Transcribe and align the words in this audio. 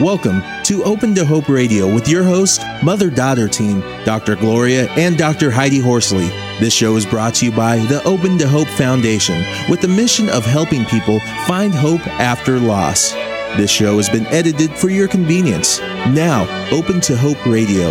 Welcome 0.00 0.40
to 0.62 0.82
Open 0.84 1.14
to 1.14 1.26
Hope 1.26 1.50
Radio 1.50 1.92
with 1.92 2.08
your 2.08 2.24
host, 2.24 2.62
mother 2.82 3.10
daughter 3.10 3.46
team, 3.48 3.80
Dr. 4.06 4.34
Gloria 4.34 4.88
and 4.92 5.18
Dr. 5.18 5.50
Heidi 5.50 5.78
Horsley. 5.78 6.28
This 6.58 6.72
show 6.72 6.96
is 6.96 7.04
brought 7.04 7.34
to 7.34 7.44
you 7.44 7.52
by 7.52 7.76
the 7.80 8.02
Open 8.04 8.38
to 8.38 8.48
Hope 8.48 8.66
Foundation 8.68 9.44
with 9.68 9.82
the 9.82 9.88
mission 9.88 10.30
of 10.30 10.46
helping 10.46 10.86
people 10.86 11.20
find 11.46 11.74
hope 11.74 12.00
after 12.06 12.58
loss. 12.58 13.12
This 13.58 13.70
show 13.70 13.98
has 13.98 14.08
been 14.08 14.24
edited 14.28 14.70
for 14.70 14.88
your 14.88 15.06
convenience. 15.06 15.80
Now, 15.80 16.44
Open 16.72 17.02
to 17.02 17.14
Hope 17.14 17.44
Radio. 17.44 17.90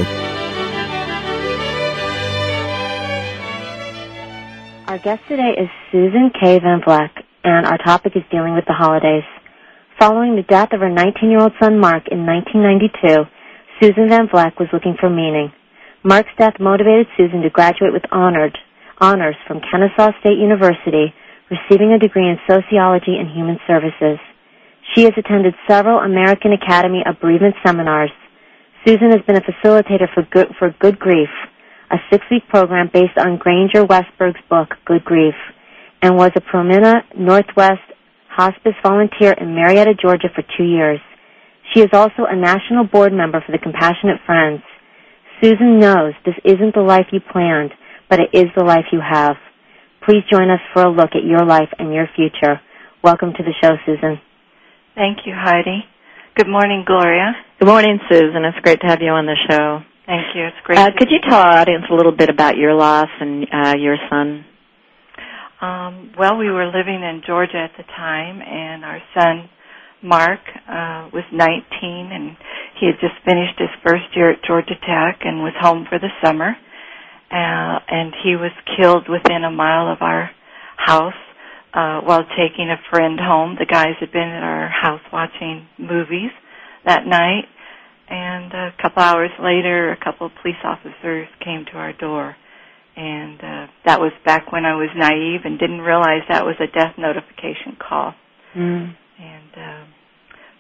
Our 4.88 4.98
guest 4.98 5.22
today 5.28 5.54
is 5.60 5.70
Susan 5.92 6.32
K. 6.32 6.58
Van 6.58 6.82
Vleck, 6.82 7.12
and 7.44 7.68
our 7.68 7.78
topic 7.78 8.16
is 8.16 8.24
dealing 8.32 8.56
with 8.56 8.66
the 8.66 8.74
holidays. 8.74 9.22
Following 10.00 10.38
the 10.40 10.48
death 10.48 10.72
of 10.72 10.80
her 10.80 10.88
19-year-old 10.88 11.52
son 11.60 11.78
Mark 11.78 12.08
in 12.08 12.24
1992, 12.24 13.28
Susan 13.84 14.08
Van 14.08 14.32
Vleck 14.32 14.56
was 14.56 14.72
looking 14.72 14.96
for 14.98 15.10
meaning. 15.10 15.52
Mark's 16.08 16.32
death 16.40 16.56
motivated 16.58 17.06
Susan 17.18 17.42
to 17.42 17.50
graduate 17.50 17.92
with 17.92 18.08
honored, 18.10 18.58
honors 19.02 19.36
from 19.46 19.60
Kennesaw 19.60 20.16
State 20.22 20.40
University, 20.40 21.12
receiving 21.52 21.92
a 21.92 22.00
degree 22.00 22.32
in 22.32 22.40
sociology 22.48 23.20
and 23.20 23.28
human 23.28 23.60
services. 23.68 24.24
She 24.96 25.04
has 25.04 25.12
attended 25.18 25.54
several 25.68 26.00
American 26.00 26.54
Academy 26.54 27.04
of 27.06 27.20
Bereavement 27.20 27.56
seminars. 27.60 28.16
Susan 28.88 29.12
has 29.12 29.20
been 29.28 29.36
a 29.36 29.44
facilitator 29.44 30.08
for 30.14 30.24
Good, 30.32 30.48
for 30.58 30.74
Good 30.80 30.98
Grief, 30.98 31.28
a 31.92 31.98
six-week 32.10 32.48
program 32.48 32.90
based 32.94 33.20
on 33.20 33.36
Granger 33.36 33.84
Westberg's 33.84 34.40
book, 34.50 34.80
Good 34.86 35.04
Grief, 35.04 35.36
and 36.02 36.16
was 36.16 36.32
a 36.38 36.40
Promina 36.40 37.04
Northwest 37.18 37.84
hospice 38.30 38.76
volunteer 38.84 39.34
in 39.34 39.56
Marietta, 39.56 39.96
Georgia 40.02 40.30
for 40.34 40.44
two 40.58 40.64
years. 40.64 41.00
She 41.74 41.82
is 41.82 41.90
also 41.94 42.26
a 42.28 42.36
national 42.36 42.86
board 42.86 43.14
member 43.14 43.44
for 43.46 43.52
the 43.52 43.58
Compassionate 43.60 44.22
Friends. 44.26 44.62
Susan 45.42 45.80
knows 45.80 46.14
this 46.26 46.36
isn't 46.44 46.74
the 46.76 46.82
life 46.82 47.08
you 47.12 47.20
planned, 47.20 47.72
but 48.10 48.20
it 48.20 48.30
is 48.34 48.48
the 48.56 48.64
life 48.64 48.86
you 48.92 49.02
have. 49.02 49.36
Please 50.06 50.24
join 50.32 50.50
us 50.50 50.60
for 50.74 50.84
a 50.84 50.90
look 50.90 51.12
at 51.14 51.24
your 51.24 51.46
life 51.46 51.70
and 51.78 51.94
your 51.94 52.08
future. 52.16 52.60
Welcome 53.04 53.34
to 53.34 53.44
the 53.44 53.54
show, 53.62 53.76
Susan. 53.86 54.20
Thank 54.96 55.20
you, 55.26 55.34
Heidi. 55.36 55.86
Good 56.36 56.48
morning, 56.48 56.84
Gloria. 56.86 57.34
Good 57.60 57.68
morning, 57.68 58.00
Susan. 58.10 58.44
It's 58.46 58.60
great 58.64 58.82
to 58.82 58.88
have 58.88 59.02
you 59.02 59.12
on 59.12 59.26
the 59.26 59.38
show. 59.50 59.80
Thank 60.06 60.36
you. 60.36 60.48
It's 60.48 60.58
great. 60.64 60.80
Uh, 60.80 60.90
could 60.98 61.10
you 61.12 61.20
tell 61.28 61.38
our 61.38 61.60
audience 61.60 61.86
a 61.92 61.94
little 61.94 62.12
bit 62.12 62.30
about 62.30 62.58
your 62.58 62.74
loss 62.74 63.10
and 63.20 63.46
uh, 63.54 63.76
your 63.78 63.98
son? 64.10 64.44
Um, 65.62 66.14
well, 66.18 66.38
we 66.38 66.50
were 66.50 66.68
living 66.68 67.04
in 67.04 67.22
Georgia 67.28 67.58
at 67.58 67.72
the 67.78 67.84
time, 67.84 68.42
and 68.42 68.86
our 68.86 69.00
son 69.14 69.50
Mark 70.02 70.40
uh, 70.68 71.10
was 71.12 71.26
19, 71.34 71.60
and 72.12 72.38
he 72.80 72.86
had 72.88 72.96
just 73.02 73.20
finished 73.26 73.60
his 73.60 73.70
first 73.84 74.06
year 74.16 74.32
at 74.32 74.44
Georgia 74.48 74.76
Tech 74.88 75.20
and 75.26 75.44
was 75.44 75.52
home 75.60 75.86
for 75.90 76.00
the 76.00 76.08
summer. 76.24 76.56
Uh, 77.32 77.78
and 77.92 78.14
he 78.24 78.36
was 78.38 78.52
killed 78.78 79.08
within 79.10 79.44
a 79.44 79.52
mile 79.52 79.92
of 79.92 79.98
our 80.02 80.32
house 80.78 81.14
uh, 81.74 82.00
while 82.02 82.24
taking 82.38 82.70
a 82.72 82.80
friend 82.90 83.20
home. 83.20 83.56
The 83.60 83.66
guys 83.66 83.96
had 84.00 84.12
been 84.14 84.30
at 84.30 84.42
our 84.44 84.70
house 84.70 85.02
watching 85.12 85.68
movies 85.78 86.32
that 86.86 87.06
night, 87.06 87.46
and 88.10 88.52
a 88.54 88.74
couple 88.82 89.04
hours 89.04 89.30
later, 89.44 89.92
a 89.92 89.98
couple 90.04 90.26
of 90.28 90.32
police 90.42 90.58
officers 90.64 91.28
came 91.44 91.66
to 91.72 91.78
our 91.78 91.92
door 91.94 92.36
and 93.00 93.40
uh, 93.40 93.68
that 93.86 94.02
was 94.02 94.12
back 94.26 94.52
when 94.52 94.66
I 94.66 94.76
was 94.76 94.90
naive 94.94 95.42
and 95.46 95.58
didn't 95.58 95.80
realize 95.80 96.28
that 96.28 96.44
was 96.44 96.56
a 96.60 96.68
death 96.68 96.96
notification 96.98 97.80
call. 97.80 98.14
Mm. 98.54 98.94
And 99.20 99.52
uh, 99.56 99.86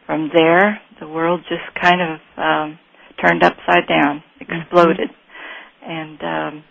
from 0.05 0.31
there, 0.33 0.79
the 1.01 1.07
world 1.07 1.41
just 1.49 1.67
kind 1.75 1.99
of 1.99 2.19
um, 2.37 2.79
turned 3.19 3.43
upside 3.43 3.87
down, 3.89 4.23
exploded, 4.39 5.11
mm-hmm. 5.11 5.91
and 5.91 6.19
um, 6.23 6.63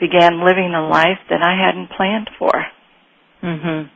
began 0.00 0.44
living 0.44 0.74
a 0.74 0.88
life 0.88 1.22
that 1.30 1.42
I 1.42 1.54
hadn't 1.54 1.90
planned 1.96 2.30
for. 2.38 2.52
Mhm. 3.42 3.90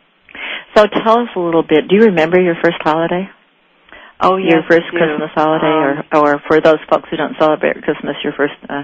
So 0.76 0.86
tell 0.86 1.20
us 1.20 1.28
a 1.34 1.40
little 1.40 1.62
bit. 1.62 1.88
Do 1.88 1.96
you 1.96 2.02
remember 2.06 2.40
your 2.40 2.56
first 2.62 2.78
holiday? 2.82 3.28
Oh, 4.20 4.36
yes, 4.36 4.52
your 4.52 4.62
first 4.68 4.88
Christmas 4.90 5.30
holiday, 5.34 5.66
um, 5.66 6.04
or 6.12 6.34
or 6.34 6.42
for 6.46 6.60
those 6.60 6.78
folks 6.90 7.08
who 7.10 7.16
don't 7.16 7.36
celebrate 7.38 7.82
Christmas, 7.82 8.16
your 8.22 8.32
first 8.36 8.54
uh, 8.68 8.82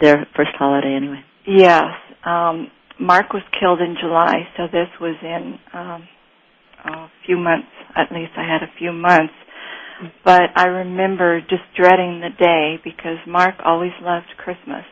their 0.00 0.26
first 0.36 0.50
holiday 0.58 0.94
anyway. 0.94 1.20
Yes. 1.46 1.92
Um, 2.24 2.68
Mark 3.00 3.32
was 3.32 3.42
killed 3.58 3.80
in 3.80 3.96
July, 4.00 4.48
so 4.56 4.64
this 4.66 4.88
was 5.00 5.16
in 5.22 5.58
um, 5.72 6.08
a 6.84 7.10
few 7.26 7.38
months. 7.38 7.68
At 7.96 8.12
least 8.12 8.32
I 8.36 8.42
had 8.42 8.62
a 8.62 8.72
few 8.78 8.92
months. 8.92 9.34
But 10.24 10.50
I 10.54 10.66
remember 10.66 11.40
just 11.40 11.62
dreading 11.76 12.20
the 12.20 12.30
day 12.38 12.78
because 12.84 13.18
Mark 13.26 13.56
always 13.64 13.90
loved 14.00 14.28
Christmas. 14.36 14.84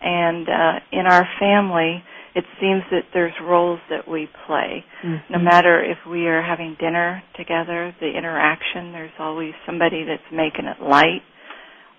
And 0.00 0.48
uh, 0.48 0.72
in 0.92 1.06
our 1.06 1.26
family, 1.40 2.02
it 2.34 2.44
seems 2.60 2.82
that 2.90 3.04
there's 3.14 3.32
roles 3.42 3.80
that 3.88 4.06
we 4.06 4.28
play. 4.46 4.84
Mm-hmm. 5.02 5.32
No 5.32 5.38
matter 5.38 5.82
if 5.82 5.96
we 6.08 6.26
are 6.26 6.42
having 6.42 6.76
dinner 6.78 7.22
together, 7.34 7.96
the 7.98 8.12
interaction, 8.14 8.92
there's 8.92 9.16
always 9.18 9.54
somebody 9.64 10.04
that's 10.04 10.22
making 10.30 10.66
it 10.66 10.82
light 10.82 11.22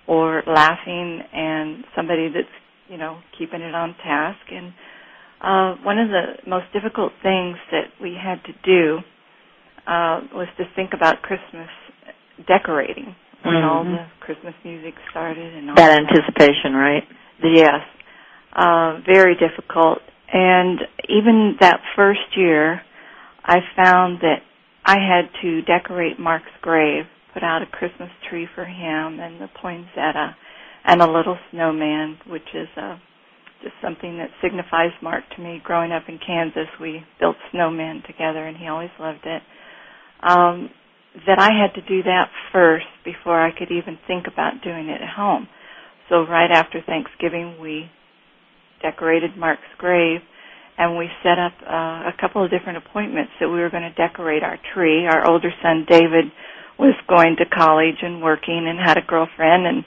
or 0.08 0.42
laughing 0.48 1.22
and 1.34 1.84
somebody 1.96 2.30
that's 2.34 2.48
you 2.90 2.98
know 2.98 3.20
keeping 3.38 3.62
it 3.62 3.76
on 3.76 3.96
task. 4.04 4.40
And 4.52 4.74
uh 5.42 5.76
one 5.84 6.00
of 6.00 6.10
the 6.10 6.50
most 6.50 6.66
difficult 6.74 7.12
things 7.22 7.58
that 7.72 7.92
we 8.02 8.16
had 8.16 8.42
to 8.46 8.54
do 8.64 8.98
uh 9.86 10.22
was 10.34 10.48
to 10.58 10.64
think 10.76 10.92
about 10.94 11.22
christmas 11.22 11.70
decorating 12.48 13.16
when 13.44 13.56
mm-hmm. 13.56 13.66
all 13.70 13.84
the 13.84 14.06
christmas 14.20 14.54
music 14.66 14.96
started 15.12 15.54
and 15.54 15.70
all 15.70 15.76
that. 15.76 16.00
anticipation 16.00 16.74
right? 16.74 17.04
Yes. 17.44 17.82
Uh 18.54 19.00
very 19.06 19.36
difficult. 19.36 20.00
And 20.34 20.80
even 21.08 21.56
that 21.60 21.80
first 21.96 22.36
year 22.36 22.82
i 23.46 23.58
found 23.76 24.20
that 24.22 24.42
i 24.86 24.96
had 24.96 25.30
to 25.42 25.62
decorate 25.62 26.20
mark's 26.20 26.52
grave 26.62 27.06
put 27.38 27.44
out 27.44 27.62
a 27.62 27.68
Christmas 27.68 28.10
tree 28.32 28.48
for 28.56 28.66
him 28.66 29.20
and 29.20 29.40
the 29.40 29.48
poinsettia 29.62 30.36
and 30.86 31.04
a 31.04 31.06
little 31.12 31.38
snowman, 31.52 32.18
which 32.26 32.50
is 32.56 32.68
uh, 32.76 32.98
just 33.62 33.76
something 33.80 34.18
that 34.18 34.32
signifies 34.42 34.90
Mark 35.04 35.24
to 35.36 35.42
me. 35.44 35.62
Growing 35.64 35.92
up 35.92 36.02
in 36.08 36.18
Kansas, 36.26 36.66
we 36.82 37.04
built 37.20 37.36
snowmen 37.54 38.04
together, 38.08 38.48
and 38.48 38.58
he 38.58 38.68
always 38.68 38.90
loved 39.00 39.22
it. 39.26 39.44
Um, 40.24 40.72
that 41.28 41.38
I 41.38 41.50
had 41.54 41.76
to 41.80 41.88
do 41.88 42.02
that 42.04 42.30
first 42.52 42.86
before 43.06 43.40
I 43.40 43.52
could 43.52 43.70
even 43.72 44.00
think 44.08 44.26
about 44.26 44.64
doing 44.64 44.90
it 44.90 45.00
at 45.02 45.10
home. 45.16 45.48
So 46.10 46.26
right 46.26 46.50
after 46.52 46.82
Thanksgiving, 46.82 47.60
we 47.62 47.86
decorated 48.82 49.38
Mark's 49.38 49.62
grave, 49.78 50.22
and 50.80 50.98
we 50.98 51.08
set 51.22 51.38
up 51.38 51.54
uh, 51.70 52.10
a 52.10 52.14
couple 52.20 52.44
of 52.44 52.50
different 52.50 52.78
appointments 52.80 53.32
that 53.40 53.50
we 53.50 53.60
were 53.60 53.70
going 53.70 53.84
to 53.84 53.94
decorate 53.94 54.42
our 54.42 54.58
tree. 54.74 55.06
Our 55.06 55.30
older 55.30 55.52
son 55.62 55.86
David 55.88 56.26
was 56.80 56.96
going 57.10 57.36
to 57.38 57.46
college 57.46 57.98
and 58.02 58.22
working 58.22 58.66
and 58.68 58.80
had 58.80 58.98
a 58.98 59.02
girlfriend 59.02 59.66
and 59.66 59.84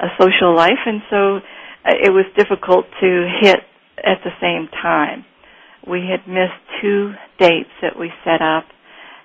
a 0.00 0.08
social 0.20 0.54
life 0.54 0.80
and 0.86 1.00
so 1.10 1.36
uh, 1.84 1.94
it 2.02 2.10
was 2.10 2.24
difficult 2.36 2.84
to 3.00 3.28
hit 3.40 3.60
at 3.98 4.18
the 4.24 4.30
same 4.40 4.68
time. 4.82 5.24
We 5.86 6.00
had 6.08 6.26
missed 6.30 6.58
two 6.80 7.12
dates 7.38 7.70
that 7.82 7.98
we 7.98 8.10
set 8.24 8.42
up 8.42 8.64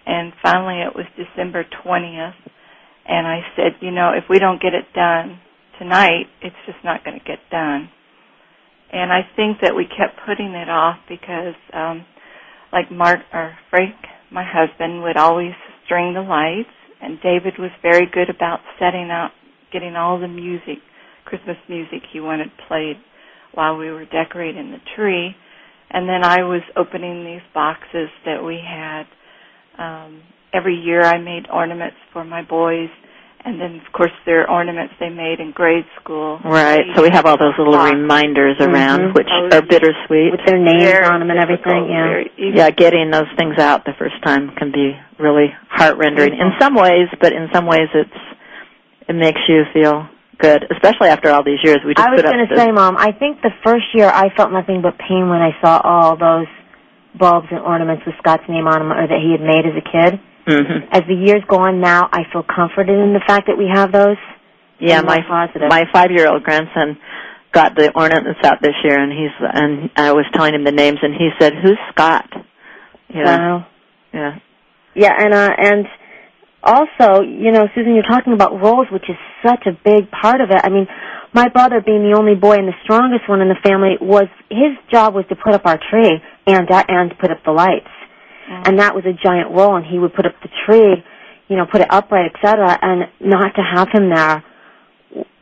and 0.05 0.33
finally 0.41 0.81
it 0.81 0.95
was 0.95 1.05
December 1.17 1.65
20th 1.85 2.35
and 3.05 3.27
I 3.27 3.41
said, 3.55 3.73
you 3.81 3.91
know, 3.91 4.11
if 4.15 4.25
we 4.29 4.39
don't 4.39 4.61
get 4.61 4.73
it 4.73 4.85
done 4.93 5.39
tonight, 5.79 6.27
it's 6.41 6.55
just 6.65 6.77
not 6.83 7.03
going 7.03 7.17
to 7.17 7.25
get 7.25 7.39
done. 7.49 7.89
And 8.91 9.11
I 9.11 9.21
think 9.35 9.57
that 9.61 9.75
we 9.75 9.85
kept 9.85 10.19
putting 10.25 10.53
it 10.53 10.69
off 10.69 10.97
because 11.09 11.55
um 11.73 12.05
like 12.71 12.91
Mark 12.91 13.19
or 13.33 13.57
Frank, 13.71 13.95
my 14.31 14.45
husband 14.45 15.01
would 15.01 15.17
always 15.17 15.53
string 15.85 16.13
the 16.13 16.21
lights 16.21 16.69
and 17.01 17.19
David 17.21 17.53
was 17.59 17.71
very 17.81 18.05
good 18.11 18.29
about 18.29 18.59
setting 18.79 19.09
up, 19.11 19.31
getting 19.71 19.95
all 19.95 20.19
the 20.19 20.27
music, 20.27 20.79
Christmas 21.25 21.57
music 21.67 22.01
he 22.11 22.19
wanted 22.19 22.49
played 22.67 22.97
while 23.53 23.77
we 23.77 23.89
were 23.91 24.05
decorating 24.05 24.71
the 24.71 24.79
tree. 24.95 25.35
And 25.91 26.07
then 26.07 26.23
I 26.23 26.43
was 26.43 26.61
opening 26.75 27.25
these 27.25 27.41
boxes 27.53 28.09
that 28.25 28.43
we 28.43 28.59
had. 28.63 29.03
Um, 29.77 30.21
every 30.53 30.75
year 30.75 31.01
I 31.01 31.17
made 31.19 31.47
ornaments 31.51 31.97
for 32.13 32.23
my 32.23 32.43
boys. 32.43 32.89
And 33.45 33.59
then, 33.59 33.79
of 33.85 33.91
course, 33.93 34.11
there 34.25 34.43
are 34.43 34.49
ornaments 34.51 34.93
they 34.99 35.09
made 35.09 35.39
in 35.39 35.51
grade 35.51 35.85
school. 36.01 36.39
Right. 36.43 36.83
So 36.95 37.01
we 37.01 37.09
have 37.09 37.25
all 37.25 37.37
those 37.37 37.55
little 37.57 37.77
reminders 37.77 38.57
around, 38.59 38.99
mm-hmm. 38.99 39.13
which 39.15 39.29
are 39.31 39.61
bittersweet. 39.61 40.35
With 40.35 40.45
their 40.45 40.59
names 40.59 40.83
very 40.83 41.05
on 41.05 41.21
them 41.21 41.29
and 41.29 41.39
everything, 41.39 41.87
yeah. 41.87 42.23
Yeah, 42.37 42.69
getting 42.69 43.11
those 43.11 43.31
things 43.37 43.57
out 43.57 43.85
the 43.85 43.93
first 43.97 44.15
time 44.25 44.51
can 44.57 44.71
be 44.71 44.91
really 45.17 45.55
heart 45.69 45.97
rending 45.97 46.33
in 46.33 46.51
some 46.59 46.75
ways, 46.75 47.07
but 47.21 47.31
in 47.31 47.47
some 47.53 47.65
ways 47.65 47.87
it's 47.93 48.19
it 49.07 49.15
makes 49.15 49.39
you 49.47 49.63
feel 49.73 50.07
good, 50.37 50.65
especially 50.71 51.07
after 51.09 51.29
all 51.31 51.43
these 51.43 51.59
years. 51.63 51.79
We 51.85 51.93
just 51.93 52.07
I 52.07 52.11
was 52.11 52.21
going 52.21 52.45
to 52.47 52.55
say, 52.55 52.71
Mom, 52.71 52.95
I 52.97 53.11
think 53.11 53.41
the 53.41 53.51
first 53.63 53.85
year 53.93 54.07
I 54.07 54.29
felt 54.35 54.51
nothing 54.51 54.81
but 54.81 54.97
pain 54.97 55.29
when 55.29 55.41
I 55.41 55.51
saw 55.61 55.81
all 55.83 56.15
those 56.15 56.47
bulbs 57.17 57.47
and 57.51 57.59
ornaments 57.59 58.03
with 58.05 58.15
Scott's 58.19 58.43
name 58.47 58.67
on 58.67 58.79
them, 58.79 58.91
or 58.91 59.07
that 59.07 59.19
he 59.19 59.31
had 59.31 59.41
made 59.41 59.65
as 59.65 59.75
a 59.75 59.83
kid. 59.83 60.19
Mhm. 60.45 60.87
As 60.91 61.03
the 61.07 61.13
years 61.15 61.43
go 61.47 61.57
on 61.57 61.79
now, 61.79 62.09
I 62.11 62.23
feel 62.31 62.43
comforted 62.43 62.97
in 62.97 63.13
the 63.13 63.19
fact 63.27 63.47
that 63.47 63.57
we 63.57 63.67
have 63.71 63.91
those. 63.91 64.17
Yeah, 64.79 65.01
my 65.01 65.19
positive. 65.27 65.69
my 65.69 65.85
five 65.91 66.09
year 66.11 66.27
old 66.27 66.43
grandson 66.43 66.97
got 67.51 67.75
the 67.75 67.91
ornaments 67.93 68.39
out 68.43 68.61
this 68.61 68.75
year, 68.83 68.97
and 68.99 69.11
he's 69.11 69.31
and 69.41 69.89
I 69.95 70.13
was 70.13 70.25
telling 70.33 70.53
him 70.55 70.63
the 70.63 70.71
names, 70.71 70.99
and 71.01 71.13
he 71.13 71.29
said, 71.39 71.53
"Who's 71.55 71.77
Scott?" 71.91 72.29
You 73.09 73.23
know, 73.23 73.37
Wow. 73.37 73.65
yeah. 74.13 74.35
Yeah, 74.95 75.13
and 75.17 75.33
uh, 75.33 75.49
and 75.57 75.87
also, 76.63 77.21
you 77.21 77.51
know, 77.51 77.67
Susan, 77.75 77.93
you're 77.95 78.03
talking 78.03 78.33
about 78.33 78.61
roles, 78.61 78.87
which 78.91 79.09
is 79.09 79.15
such 79.45 79.65
a 79.65 79.71
big 79.83 80.09
part 80.11 80.41
of 80.41 80.51
it. 80.51 80.59
I 80.63 80.69
mean, 80.69 80.87
my 81.33 81.47
brother, 81.49 81.81
being 81.81 82.03
the 82.09 82.17
only 82.17 82.35
boy 82.35 82.53
and 82.55 82.67
the 82.67 82.75
strongest 82.83 83.27
one 83.29 83.41
in 83.41 83.49
the 83.49 83.59
family, 83.63 83.97
was 84.01 84.27
his 84.49 84.75
job 84.91 85.13
was 85.13 85.25
to 85.29 85.35
put 85.35 85.53
up 85.53 85.65
our 85.65 85.79
tree 85.89 86.21
and 86.47 86.69
uh, 86.71 86.83
and 86.87 87.17
put 87.19 87.31
up 87.31 87.43
the 87.45 87.51
lights, 87.51 87.89
Mm-hmm. 88.49 88.63
and 88.65 88.79
that 88.79 88.95
was 88.95 89.05
a 89.05 89.13
giant 89.13 89.51
role. 89.51 89.75
And 89.75 89.85
he 89.85 89.99
would 89.99 90.13
put 90.13 90.25
up 90.25 90.33
the 90.41 90.49
tree, 90.65 91.03
you 91.47 91.55
know, 91.55 91.65
put 91.71 91.81
it 91.81 91.87
upright, 91.91 92.31
etc. 92.33 92.77
And 92.81 93.03
not 93.19 93.53
to 93.55 93.61
have 93.61 93.89
him 93.93 94.09
there 94.09 94.43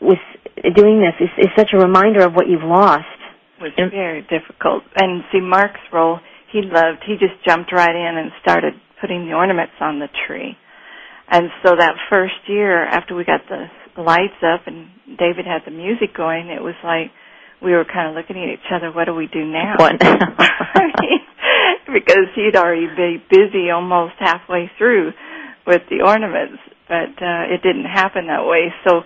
was 0.01 0.17
doing 0.75 0.99
this 0.99 1.15
is, 1.19 1.29
is 1.45 1.51
such 1.55 1.69
a 1.73 1.77
reminder 1.77 2.21
of 2.25 2.33
what 2.33 2.47
you've 2.47 2.63
lost. 2.63 3.05
was 3.61 3.71
very 3.77 4.21
difficult. 4.21 4.83
And 4.95 5.23
see, 5.31 5.39
Mark's 5.41 5.79
role, 5.93 6.19
he 6.51 6.61
loved. 6.61 7.03
He 7.05 7.13
just 7.13 7.35
jumped 7.45 7.71
right 7.71 7.95
in 7.95 8.17
and 8.17 8.31
started 8.41 8.73
putting 9.01 9.25
the 9.25 9.33
ornaments 9.33 9.73
on 9.79 9.99
the 9.99 10.07
tree. 10.27 10.57
And 11.29 11.49
so 11.63 11.75
that 11.77 11.95
first 12.09 12.35
year, 12.47 12.85
after 12.85 13.15
we 13.15 13.25
got 13.25 13.41
the 13.49 13.67
lights 14.01 14.39
up 14.43 14.67
and 14.67 14.87
David 15.17 15.45
had 15.45 15.61
the 15.65 15.71
music 15.71 16.15
going, 16.15 16.47
it 16.47 16.61
was 16.63 16.75
like 16.83 17.11
we 17.61 17.71
were 17.71 17.85
kind 17.85 18.09
of 18.09 18.15
looking 18.15 18.41
at 18.41 18.49
each 18.53 18.71
other. 18.71 18.91
What 18.91 19.05
do 19.05 19.13
we 19.15 19.27
do 19.27 19.43
now? 19.43 19.75
What? 19.77 19.95
I 20.01 20.85
mean, 21.01 21.19
because 21.93 22.27
he'd 22.35 22.55
already 22.55 22.87
be 22.95 23.23
busy 23.29 23.69
almost 23.71 24.13
halfway 24.19 24.69
through 24.77 25.11
with 25.65 25.81
the 25.89 26.01
ornaments, 26.05 26.59
but 26.87 27.11
uh, 27.21 27.51
it 27.53 27.61
didn't 27.63 27.85
happen 27.85 28.27
that 28.27 28.45
way. 28.45 28.73
So 28.87 29.01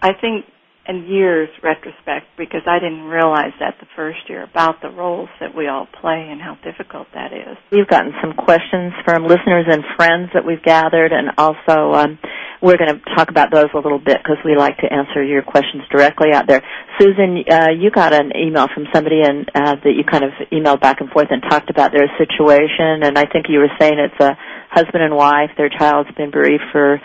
I 0.00 0.12
think 0.18 0.46
in 0.88 1.06
years 1.06 1.48
retrospect, 1.62 2.26
because 2.36 2.62
I 2.66 2.78
didn't 2.80 3.04
realize 3.04 3.52
that 3.60 3.76
the 3.78 3.86
first 3.94 4.18
year 4.28 4.42
about 4.42 4.82
the 4.82 4.90
roles 4.90 5.28
that 5.40 5.54
we 5.54 5.68
all 5.68 5.86
play 6.00 6.26
and 6.30 6.40
how 6.40 6.56
difficult 6.64 7.06
that 7.14 7.32
is. 7.32 7.56
We've 7.70 7.86
gotten 7.86 8.12
some 8.20 8.32
questions 8.34 8.92
from 9.04 9.22
listeners 9.22 9.66
and 9.70 9.84
friends 9.96 10.30
that 10.34 10.44
we've 10.44 10.62
gathered, 10.62 11.12
and 11.12 11.30
also 11.38 11.94
um, 11.94 12.18
we're 12.60 12.76
going 12.76 12.90
to 12.94 13.00
talk 13.14 13.30
about 13.30 13.52
those 13.52 13.70
a 13.74 13.78
little 13.78 13.98
bit 13.98 14.18
because 14.22 14.38
we 14.44 14.56
like 14.56 14.78
to 14.78 14.92
answer 14.92 15.22
your 15.22 15.42
questions 15.42 15.82
directly 15.90 16.32
out 16.34 16.46
there. 16.48 16.62
Susan, 16.98 17.44
uh, 17.48 17.70
you 17.78 17.90
got 17.90 18.12
an 18.12 18.32
email 18.34 18.66
from 18.74 18.86
somebody 18.92 19.22
and 19.22 19.48
uh, 19.54 19.76
that 19.82 19.94
you 19.94 20.02
kind 20.02 20.24
of 20.24 20.30
emailed 20.50 20.80
back 20.80 21.00
and 21.00 21.10
forth 21.10 21.28
and 21.30 21.42
talked 21.48 21.70
about 21.70 21.92
their 21.92 22.10
situation, 22.18 23.06
and 23.06 23.16
I 23.18 23.26
think 23.30 23.46
you 23.48 23.60
were 23.60 23.70
saying 23.78 23.98
it's 23.98 24.18
a 24.20 24.34
husband 24.70 25.02
and 25.02 25.14
wife. 25.14 25.50
Their 25.56 25.70
child's 25.70 26.10
been 26.16 26.30
bereaved 26.30 26.64
for 26.72 27.00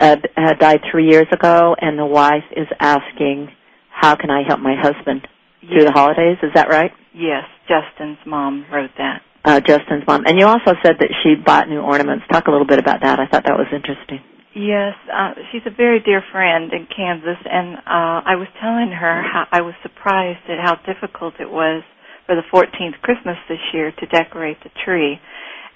uh, 0.00 0.16
died 0.58 0.80
three 0.90 1.08
years 1.08 1.26
ago, 1.32 1.74
and 1.80 1.98
the 1.98 2.06
wife 2.06 2.44
is 2.56 2.66
asking, 2.80 3.48
"How 3.90 4.14
can 4.16 4.30
I 4.30 4.42
help 4.46 4.60
my 4.60 4.74
husband 4.80 5.26
through 5.60 5.84
the 5.84 5.92
holidays?" 5.92 6.38
Is 6.42 6.50
that 6.54 6.68
right? 6.68 6.92
Yes, 7.14 7.44
Justin's 7.68 8.18
mom 8.26 8.64
wrote 8.72 8.90
that. 8.98 9.22
uh, 9.44 9.60
Justin's 9.60 10.06
mom. 10.06 10.22
And 10.24 10.38
you 10.38 10.46
also 10.46 10.72
said 10.82 10.96
that 11.00 11.10
she 11.22 11.34
bought 11.34 11.68
new 11.68 11.80
ornaments. 11.80 12.24
Talk 12.32 12.46
a 12.46 12.50
little 12.50 12.66
bit 12.66 12.78
about 12.78 13.00
that. 13.02 13.18
I 13.18 13.26
thought 13.26 13.44
that 13.44 13.58
was 13.58 13.66
interesting. 13.74 14.20
Yes, 14.54 14.94
uh, 15.12 15.32
she's 15.50 15.62
a 15.66 15.74
very 15.74 15.98
dear 16.00 16.22
friend 16.30 16.72
in 16.72 16.86
Kansas, 16.94 17.40
and 17.44 17.76
uh, 17.78 18.20
I 18.22 18.36
was 18.36 18.48
telling 18.60 18.92
her 18.92 19.22
how 19.22 19.46
I 19.50 19.62
was 19.62 19.74
surprised 19.82 20.44
at 20.48 20.60
how 20.60 20.76
difficult 20.86 21.34
it 21.40 21.50
was 21.50 21.82
for 22.26 22.36
the 22.36 22.42
14th 22.52 23.00
Christmas 23.02 23.36
this 23.48 23.58
year 23.72 23.92
to 23.98 24.06
decorate 24.06 24.58
the 24.62 24.70
tree. 24.84 25.18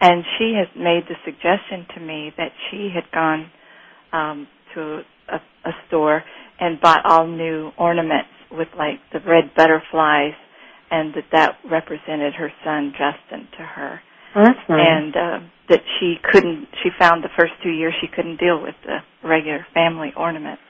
And 0.00 0.24
she 0.38 0.52
has 0.60 0.68
made 0.76 1.04
the 1.08 1.16
suggestion 1.24 1.86
to 1.94 2.00
me 2.00 2.32
that 2.36 2.52
she 2.70 2.90
had 2.94 3.10
gone 3.12 3.50
um, 4.16 4.46
to 4.74 4.80
a, 5.28 5.36
a 5.68 5.72
store 5.88 6.22
and 6.60 6.80
bought 6.80 7.04
all 7.04 7.26
new 7.26 7.70
ornaments 7.78 8.30
with 8.50 8.68
like 8.78 8.98
the 9.12 9.20
red 9.28 9.50
butterflies, 9.56 10.34
and 10.90 11.14
that 11.14 11.24
that 11.32 11.50
represented 11.70 12.32
her 12.34 12.50
son 12.64 12.92
Justin 12.92 13.48
to 13.58 13.62
her 13.64 14.00
Oh, 14.36 14.44
that's 14.44 14.68
nice. 14.68 14.80
and 14.86 15.16
uh, 15.16 15.38
that 15.70 15.80
she 15.98 16.16
couldn't. 16.30 16.68
She 16.82 16.90
found 16.98 17.24
the 17.24 17.30
first 17.38 17.52
two 17.62 17.70
years 17.70 17.94
she 18.00 18.06
couldn't 18.14 18.36
deal 18.38 18.60
with 18.62 18.74
the 18.84 18.98
regular 19.26 19.66
family 19.72 20.12
ornaments. 20.16 20.60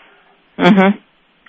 Mm-hmm. 0.56 0.98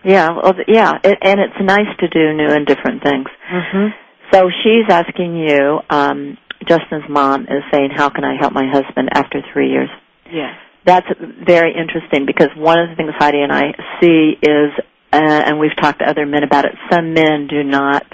Yeah, 0.03 0.29
well, 0.41 0.53
th- 0.53 0.67
yeah, 0.67 0.93
it, 1.03 1.17
and 1.21 1.39
it's 1.39 1.59
nice 1.61 1.89
to 1.99 2.07
do 2.07 2.33
new 2.33 2.49
and 2.49 2.65
different 2.65 3.03
things. 3.03 3.27
hmm 3.47 3.87
So 4.33 4.49
she's 4.63 4.85
asking 4.89 5.35
you. 5.37 5.79
Um, 5.89 6.37
Justin's 6.67 7.05
mom 7.07 7.43
is 7.43 7.63
saying, 7.71 7.91
"How 7.95 8.09
can 8.09 8.23
I 8.25 8.35
help 8.39 8.51
my 8.51 8.65
husband 8.67 9.09
after 9.13 9.41
three 9.53 9.69
years?" 9.69 9.89
Yes. 10.31 10.55
That's 10.87 11.07
very 11.45 11.75
interesting 11.75 12.25
because 12.25 12.47
one 12.55 12.79
of 12.79 12.89
the 12.89 12.95
things 12.95 13.11
Heidi 13.19 13.41
and 13.41 13.51
I 13.51 13.73
see 13.99 14.35
is, 14.41 14.71
uh, 15.11 15.19
and 15.45 15.59
we've 15.59 15.75
talked 15.75 15.99
to 15.99 16.09
other 16.09 16.25
men 16.25 16.43
about 16.43 16.63
it. 16.63 16.71
Some 16.89 17.13
men 17.13 17.47
do 17.47 17.61
not. 17.61 18.05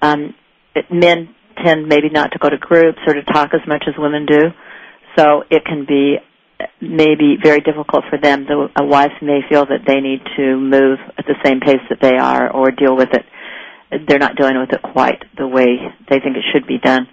Um, 0.00 0.32
men 0.92 1.34
tend 1.64 1.88
maybe 1.88 2.08
not 2.08 2.30
to 2.32 2.38
go 2.38 2.48
to 2.48 2.56
groups 2.56 3.00
or 3.04 3.14
to 3.14 3.22
talk 3.24 3.50
as 3.52 3.66
much 3.66 3.82
as 3.88 3.94
women 3.98 4.26
do, 4.26 4.42
so 5.16 5.42
it 5.50 5.64
can 5.64 5.86
be 5.86 6.18
maybe 6.80 7.36
very 7.42 7.60
difficult 7.60 8.04
for 8.08 8.16
them. 8.16 8.46
The 8.46 8.68
a 8.76 8.84
wife 8.86 9.18
may 9.20 9.40
feel 9.48 9.66
that 9.66 9.82
they 9.84 10.00
need 10.00 10.20
to 10.36 10.56
move 10.56 11.00
at 11.18 11.26
the 11.26 11.34
same 11.44 11.58
pace 11.58 11.82
that 11.90 11.98
they 12.00 12.16
are 12.16 12.48
or 12.48 12.70
deal 12.70 12.96
with 12.96 13.08
it. 13.12 13.24
They're 14.06 14.20
not 14.20 14.36
dealing 14.36 14.60
with 14.60 14.70
it 14.72 14.82
quite 14.82 15.24
the 15.36 15.48
way 15.48 15.66
they 16.08 16.20
think 16.20 16.36
it 16.36 16.44
should 16.52 16.68
be 16.68 16.78
done. 16.78 17.08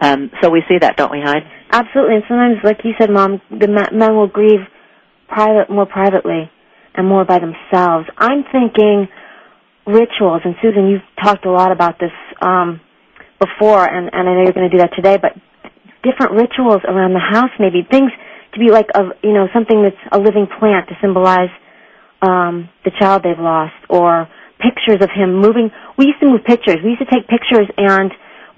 Um, 0.00 0.30
so 0.42 0.48
we 0.48 0.62
see 0.68 0.78
that, 0.80 0.96
don't 0.96 1.10
we, 1.10 1.20
Hyde? 1.20 1.42
Absolutely, 1.70 2.16
and 2.16 2.24
sometimes, 2.28 2.56
like 2.64 2.78
you 2.84 2.92
said, 2.98 3.10
Mom, 3.10 3.40
the 3.50 3.68
men 3.68 4.16
will 4.16 4.28
grieve 4.28 4.60
private, 5.28 5.68
more 5.68 5.86
privately, 5.86 6.50
and 6.94 7.06
more 7.06 7.24
by 7.24 7.38
themselves. 7.38 8.06
I'm 8.16 8.44
thinking 8.52 9.08
rituals, 9.86 10.42
and 10.44 10.54
Susan, 10.62 10.88
you've 10.88 11.02
talked 11.22 11.44
a 11.44 11.50
lot 11.50 11.72
about 11.72 11.98
this 11.98 12.12
um, 12.40 12.80
before, 13.38 13.84
and, 13.84 14.10
and 14.12 14.28
I 14.28 14.32
know 14.34 14.42
you're 14.42 14.52
going 14.52 14.70
to 14.70 14.76
do 14.76 14.82
that 14.82 14.94
today. 14.94 15.18
But 15.20 15.32
different 16.02 16.32
rituals 16.32 16.82
around 16.86 17.12
the 17.12 17.20
house, 17.20 17.50
maybe 17.58 17.86
things 17.90 18.10
to 18.54 18.60
be 18.60 18.70
like 18.70 18.86
a, 18.94 19.10
you 19.22 19.32
know, 19.32 19.46
something 19.52 19.82
that's 19.82 20.00
a 20.12 20.18
living 20.18 20.46
plant 20.58 20.88
to 20.88 20.94
symbolize 21.02 21.50
um, 22.22 22.70
the 22.84 22.92
child 22.98 23.22
they've 23.22 23.38
lost, 23.38 23.74
or 23.90 24.28
pictures 24.58 25.02
of 25.02 25.10
him 25.14 25.36
moving. 25.36 25.70
We 25.98 26.06
used 26.06 26.20
to 26.20 26.26
move 26.26 26.44
pictures. 26.46 26.78
We 26.82 26.90
used 26.96 27.02
to 27.02 27.10
take 27.12 27.28
pictures 27.28 27.68
and 27.76 28.10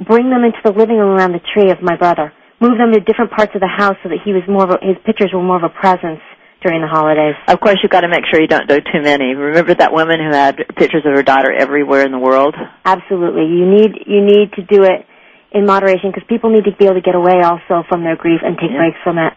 bring 0.06 0.30
them 0.30 0.44
into 0.44 0.58
the 0.62 0.70
living 0.70 0.96
room 0.96 1.16
around 1.16 1.32
the 1.32 1.42
tree 1.54 1.70
of 1.70 1.82
my 1.82 1.96
brother. 1.96 2.32
Move 2.60 2.78
them 2.78 2.92
to 2.92 3.00
different 3.00 3.30
parts 3.30 3.52
of 3.54 3.60
the 3.60 3.70
house 3.70 3.96
so 4.02 4.08
that 4.08 4.18
he 4.24 4.32
was 4.32 4.42
more 4.48 4.64
of 4.64 4.70
a, 4.70 4.78
his 4.82 4.96
pictures 5.06 5.30
were 5.32 5.42
more 5.42 5.56
of 5.56 5.62
a 5.62 5.68
presence 5.68 6.20
during 6.62 6.80
the 6.82 6.88
holidays. 6.90 7.36
Of 7.46 7.60
course, 7.60 7.78
you've 7.82 7.92
got 7.92 8.00
to 8.02 8.08
make 8.08 8.26
sure 8.30 8.40
you 8.40 8.48
don't 8.48 8.68
do 8.68 8.80
too 8.80 9.00
many. 9.02 9.34
Remember 9.34 9.74
that 9.74 9.92
woman 9.92 10.18
who 10.18 10.34
had 10.34 10.58
pictures 10.76 11.06
of 11.06 11.14
her 11.14 11.22
daughter 11.22 11.52
everywhere 11.52 12.04
in 12.04 12.10
the 12.10 12.18
world? 12.18 12.56
Absolutely, 12.84 13.46
you 13.46 13.66
need 13.66 13.90
you 14.06 14.24
need 14.24 14.52
to 14.54 14.62
do 14.62 14.82
it 14.82 15.06
in 15.52 15.66
moderation 15.66 16.10
because 16.10 16.26
people 16.28 16.50
need 16.50 16.64
to 16.64 16.74
be 16.76 16.84
able 16.84 16.96
to 16.96 17.00
get 17.00 17.14
away 17.14 17.40
also 17.42 17.86
from 17.88 18.02
their 18.02 18.16
grief 18.16 18.40
and 18.42 18.58
take 18.58 18.70
Yeah. 18.70 18.78
breaks 18.78 18.98
from 19.04 19.18
it. 19.18 19.32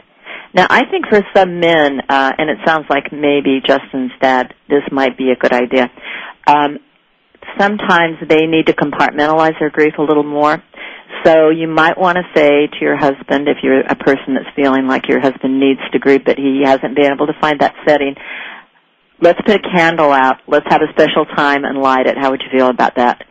Now, 0.53 0.65
I 0.69 0.83
think 0.89 1.07
for 1.07 1.21
some 1.35 1.59
men, 1.59 2.01
uh, 2.09 2.31
and 2.37 2.49
it 2.49 2.57
sounds 2.65 2.85
like 2.89 3.13
maybe 3.13 3.61
Justin's 3.65 4.11
dad, 4.19 4.53
this 4.67 4.83
might 4.91 5.15
be 5.17 5.31
a 5.31 5.35
good 5.35 5.53
idea. 5.53 5.89
Um, 6.45 6.79
sometimes 7.57 8.17
they 8.27 8.47
need 8.47 8.65
to 8.67 8.73
compartmentalize 8.73 9.57
their 9.59 9.69
grief 9.69 9.93
a 9.97 10.01
little 10.01 10.23
more. 10.23 10.61
So 11.23 11.49
you 11.49 11.67
might 11.67 11.97
want 11.97 12.17
to 12.17 12.23
say 12.35 12.67
to 12.67 12.77
your 12.81 12.97
husband, 12.97 13.47
if 13.47 13.57
you're 13.61 13.81
a 13.81 13.95
person 13.95 14.35
that's 14.35 14.55
feeling 14.55 14.87
like 14.87 15.07
your 15.07 15.19
husband 15.19 15.59
needs 15.59 15.79
to 15.91 15.99
grieve, 15.99 16.25
but 16.25 16.37
he 16.37 16.61
hasn't 16.65 16.95
been 16.95 17.11
able 17.11 17.27
to 17.27 17.39
find 17.39 17.59
that 17.59 17.75
setting, 17.87 18.15
let's 19.21 19.39
put 19.45 19.55
a 19.55 19.69
candle 19.75 20.11
out. 20.11 20.37
Let's 20.47 20.65
have 20.69 20.81
a 20.81 20.91
special 20.93 21.25
time 21.25 21.63
and 21.63 21.77
light 21.77 22.07
it. 22.07 22.17
How 22.17 22.31
would 22.31 22.41
you 22.41 22.57
feel 22.57 22.69
about 22.69 22.95
that? 22.95 23.23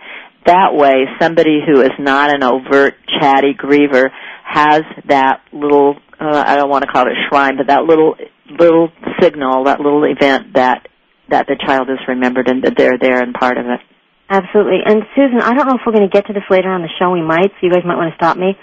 That 0.46 0.72
way, 0.72 1.06
somebody 1.20 1.60
who 1.66 1.80
is 1.80 1.92
not 1.98 2.34
an 2.34 2.42
overt 2.42 2.94
chatty 3.20 3.54
griever 3.54 4.10
has 4.44 4.82
that 5.08 5.42
little, 5.52 5.96
uh, 6.18 6.44
I 6.46 6.56
don't 6.56 6.70
want 6.70 6.84
to 6.84 6.90
call 6.90 7.06
it 7.06 7.12
a 7.12 7.28
shrine, 7.28 7.56
but 7.56 7.66
that 7.66 7.82
little, 7.82 8.14
little 8.58 8.88
signal, 9.20 9.64
that 9.64 9.80
little 9.80 10.04
event 10.04 10.54
that, 10.54 10.88
that 11.28 11.46
the 11.46 11.56
child 11.66 11.90
is 11.90 11.98
remembered 12.08 12.48
and 12.48 12.62
that 12.64 12.74
they're 12.76 12.98
there 12.98 13.20
and 13.20 13.34
part 13.34 13.58
of 13.58 13.66
it. 13.66 13.80
Absolutely. 14.30 14.78
And 14.86 15.02
Susan, 15.16 15.40
I 15.42 15.54
don't 15.54 15.66
know 15.66 15.74
if 15.74 15.80
we're 15.84 15.92
going 15.92 16.08
to 16.08 16.12
get 16.12 16.26
to 16.28 16.32
this 16.32 16.46
later 16.48 16.70
on 16.70 16.82
the 16.82 16.88
show. 17.00 17.10
We 17.10 17.20
might, 17.20 17.50
so 17.58 17.66
you 17.66 17.70
guys 17.70 17.82
might 17.84 17.96
want 17.96 18.12
to 18.14 18.16
stop 18.16 18.38
me. 18.38 18.54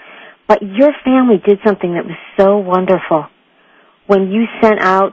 But 0.48 0.62
your 0.62 0.92
family 1.04 1.36
did 1.44 1.58
something 1.64 1.92
that 1.92 2.06
was 2.08 2.16
so 2.40 2.56
wonderful 2.56 3.26
when 4.06 4.32
you 4.32 4.44
sent 4.62 4.80
out 4.80 5.12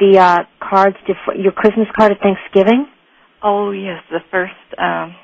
the 0.00 0.16
uh, 0.18 0.38
cards, 0.58 0.96
to, 1.06 1.12
your 1.38 1.52
Christmas 1.52 1.86
card 1.94 2.12
at 2.12 2.18
Thanksgiving. 2.22 2.86
Oh 3.42 3.72
yes, 3.72 4.00
the 4.10 4.20
first 4.30 4.56
um, 4.80 5.14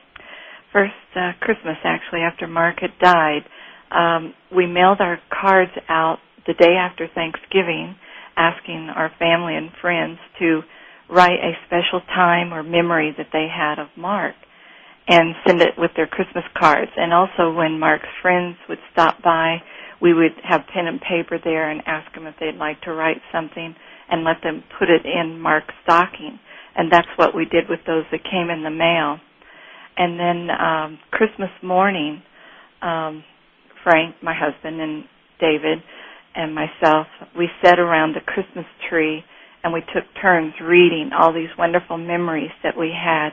first 0.75 0.93
uh, 1.17 1.33
Christmas 1.41 1.79
actually 1.83 2.21
after 2.21 2.47
Mark 2.47 2.77
had 2.83 2.91
died, 3.01 3.49
um, 3.91 4.35
we 4.55 4.67
mailed 4.67 5.01
our 5.01 5.19
cards 5.33 5.73
out 5.89 6.19
the 6.47 6.53
day 6.53 6.77
after 6.79 7.09
Thanksgiving, 7.15 7.97
asking 8.37 8.91
our 8.95 9.11
family 9.19 9.57
and 9.57 9.71
friends 9.81 10.19
to 10.39 10.61
write 11.09 11.41
a 11.41 11.53
special 11.67 12.01
time 12.15 12.53
or 12.53 12.63
memory 12.63 13.15
that 13.17 13.29
they 13.33 13.47
had 13.51 13.79
of 13.79 13.89
Mark 13.97 14.35
and 15.11 15.35
send 15.45 15.61
it 15.61 15.75
with 15.77 15.91
their 15.97 16.07
Christmas 16.07 16.45
cards. 16.57 16.93
And 16.97 17.13
also 17.13 17.53
when 17.53 17.81
Mark's 17.81 18.09
friends 18.23 18.57
would 18.69 18.79
stop 18.93 19.21
by, 19.25 19.57
we 20.01 20.15
would 20.15 20.33
have 20.49 20.61
pen 20.73 20.87
and 20.87 21.01
paper 21.01 21.37
there 21.43 21.69
and 21.69 21.83
ask 21.85 22.15
them 22.15 22.29
if 22.29 22.37
they'd 22.39 22.55
like 22.57 22.81
to 22.83 22.93
write 22.93 23.21
something 23.33 23.75
and 24.09 24.25
let 24.25 24.37
them 24.45 24.63
put 24.79 24.89
it 24.89 25.03
in 25.05 25.41
Mark's 25.41 25.75
stocking. 25.83 26.39
And 26.77 26.93
that's 26.93 27.09
what 27.17 27.35
we 27.35 27.45
did 27.45 27.69
with 27.69 27.81
those 27.89 28.05
that 28.13 28.23
came 28.23 28.51
in 28.51 28.63
the 28.63 28.71
mail. 28.71 29.19
And 29.97 30.19
then 30.19 30.49
um, 30.57 30.99
Christmas 31.11 31.51
morning, 31.61 32.23
um, 32.81 33.25
Frank, 33.83 34.15
my 34.23 34.33
husband, 34.33 34.81
and 34.81 35.05
David 35.41 35.79
and 36.37 36.55
myself, 36.55 37.09
we 37.37 37.49
sat 37.65 37.81
around 37.81 38.15
the 38.15 38.21
Christmas 38.25 38.65
tree 38.89 39.25
and 39.65 39.73
we 39.73 39.81
took 39.93 40.05
turns 40.23 40.55
reading 40.63 41.11
all 41.19 41.33
these 41.35 41.51
wonderful 41.59 41.99
memories 41.99 42.53
that 42.63 42.79
we 42.79 42.93
had 42.95 43.31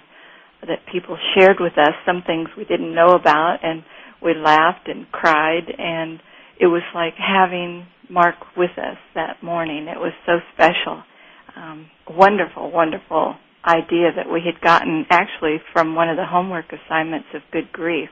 that 0.62 0.80
people 0.92 1.18
shared 1.36 1.58
with 1.60 1.78
us, 1.78 1.94
some 2.06 2.24
things 2.26 2.50
we 2.58 2.66
didn't 2.66 2.94
know 2.94 3.10
about, 3.12 3.60
and 3.64 3.84
we 4.22 4.34
laughed 4.34 4.88
and 4.88 5.10
cried, 5.12 5.70
and 5.78 6.20
it 6.60 6.68
was 6.68 6.82
like 6.96 7.14
having 7.16 7.86
Mark 8.10 8.36
with 8.56 8.72
us 8.78 8.98
that 9.16 9.44
morning. 9.44 9.88
It 9.88 10.00
was 10.00 10.14
so 10.26 10.40
special. 10.54 11.04
Um, 11.56 11.88
wonderful, 12.10 12.72
wonderful 12.72 13.36
idea 13.66 14.12
that 14.16 14.32
we 14.32 14.42
had 14.46 14.62
gotten 14.62 15.06
actually 15.10 15.58
from 15.74 15.96
one 15.96 16.10
of 16.10 16.18
the 16.18 16.26
homework 16.26 16.66
assignments 16.72 17.28
of 17.34 17.42
Good 17.52 17.72
Grief. 17.72 18.10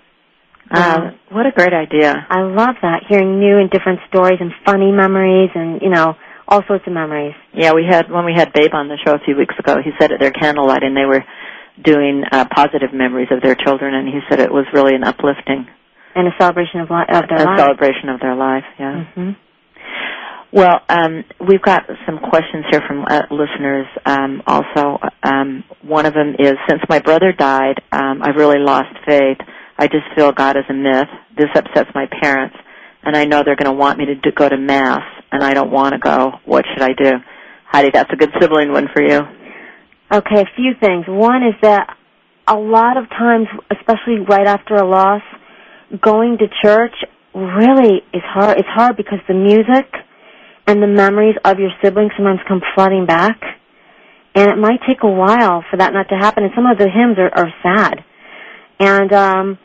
Um, 0.72 1.20
what 1.32 1.46
a 1.46 1.52
great 1.52 1.74
idea. 1.74 2.26
I 2.28 2.42
love 2.42 2.76
that, 2.82 3.04
hearing 3.08 3.40
new 3.40 3.60
and 3.60 3.70
different 3.70 4.00
stories 4.10 4.40
and 4.40 4.52
funny 4.66 4.92
memories 4.92 5.52
and, 5.54 5.80
you 5.82 5.90
know, 5.90 6.16
all 6.48 6.62
sorts 6.68 6.86
of 6.88 6.94
memories. 6.94 7.36
Yeah, 7.54 7.74
we 7.74 7.86
had 7.90 8.10
when 8.10 8.26
we 8.26 8.34
had 8.36 8.52
Babe 8.54 8.74
on 8.74 8.88
the 8.88 8.98
show 9.06 9.14
a 9.14 9.20
few 9.26 9.36
weeks 9.36 9.56
ago. 9.60 9.78
He 9.84 9.92
said 10.00 10.12
at 10.12 10.20
their 10.20 10.32
candlelight, 10.32 10.84
and 10.84 10.96
they 10.96 11.06
were 11.06 11.24
doing 11.84 12.24
uh, 12.32 12.46
positive 12.56 12.94
memories 12.94 13.28
of 13.32 13.42
their 13.42 13.56
children, 13.56 13.94
and 13.94 14.08
he 14.08 14.20
said 14.30 14.40
it 14.40 14.52
was 14.52 14.66
really 14.74 14.96
an 14.96 15.04
uplifting 15.04 15.68
and 16.16 16.28
a 16.28 16.32
celebration 16.40 16.80
of, 16.80 16.90
li- 16.90 17.10
of 17.10 17.24
their 17.28 17.44
a 17.44 17.46
life. 17.46 17.60
celebration 17.60 18.10
of 18.10 18.20
their 18.22 18.36
life. 18.36 18.64
Yeah. 18.80 19.04
hmm 19.14 19.32
Well, 20.54 20.80
um, 20.88 21.24
we've 21.46 21.62
got 21.62 21.84
some 22.06 22.20
questions 22.20 22.64
here 22.72 22.82
from 22.88 23.04
uh, 23.10 23.24
listeners. 23.32 23.88
Um, 24.06 24.42
also, 24.48 25.00
um, 25.24 25.64
one 25.84 26.06
of 26.06 26.14
them 26.14 26.36
is: 26.40 26.54
Since 26.70 26.82
my 26.88 27.00
brother 27.00 27.34
died, 27.34 27.82
um, 27.92 28.22
I've 28.24 28.36
really 28.38 28.60
lost 28.60 28.96
faith. 29.06 29.38
I 29.78 29.88
just 29.88 30.06
feel 30.16 30.32
God 30.32 30.56
is 30.56 30.64
a 30.70 30.74
myth. 30.74 31.10
This 31.38 31.50
upsets 31.54 31.90
my 31.94 32.06
parents, 32.22 32.56
and 33.04 33.18
I 33.18 33.26
know 33.26 33.44
they're 33.44 33.58
going 33.58 33.72
to 33.74 33.78
want 33.78 34.00
me 34.00 34.06
to 34.06 34.16
do, 34.16 34.32
go 34.32 34.48
to 34.48 34.58
mass, 34.58 35.04
and 35.34 35.44
I 35.44 35.54
don't 35.54 35.72
want 35.72 35.92
to 35.94 36.00
go. 36.00 36.32
What 36.46 36.64
should 36.74 36.82
I 36.84 36.94
do? 36.94 37.12
Heidi, 37.68 37.90
that's 37.94 38.10
a 38.14 38.16
good 38.16 38.30
sibling 38.40 38.72
one 38.72 38.88
for 38.94 39.02
you. 39.04 39.20
Okay, 40.12 40.42
a 40.42 40.56
few 40.56 40.74
things. 40.80 41.06
One 41.08 41.42
is 41.44 41.56
that 41.62 41.98
a 42.48 42.56
lot 42.56 42.98
of 42.98 43.10
times, 43.10 43.48
especially 43.72 44.20
right 44.20 44.46
after 44.46 44.76
a 44.76 44.88
loss, 44.88 45.24
going 46.02 46.38
to 46.38 46.46
church 46.62 46.94
really 47.34 48.02
is 48.14 48.22
hard. 48.24 48.60
It's 48.60 48.70
hard 48.70 48.98
because 48.98 49.20
the 49.28 49.34
music 49.34 49.92
and 50.68 50.82
the 50.82 50.88
memories 50.88 51.36
of 51.44 51.60
your 51.60 51.72
siblings 51.84 52.12
sometimes 52.16 52.40
come 52.48 52.62
flooding 52.76 53.06
back. 53.06 53.42
And 54.36 54.50
it 54.52 54.58
might 54.58 54.80
take 54.88 55.02
a 55.04 55.10
while 55.10 55.64
for 55.72 55.78
that 55.78 55.94
not 55.94 56.10
to 56.10 56.16
happen. 56.16 56.44
And 56.44 56.54
some 56.56 56.66
of 56.66 56.78
the 56.78 56.90
hymns 56.90 57.18
are, 57.18 57.32
are 57.34 57.54
sad. 57.64 58.04
And 58.80 59.14
um 59.14 59.58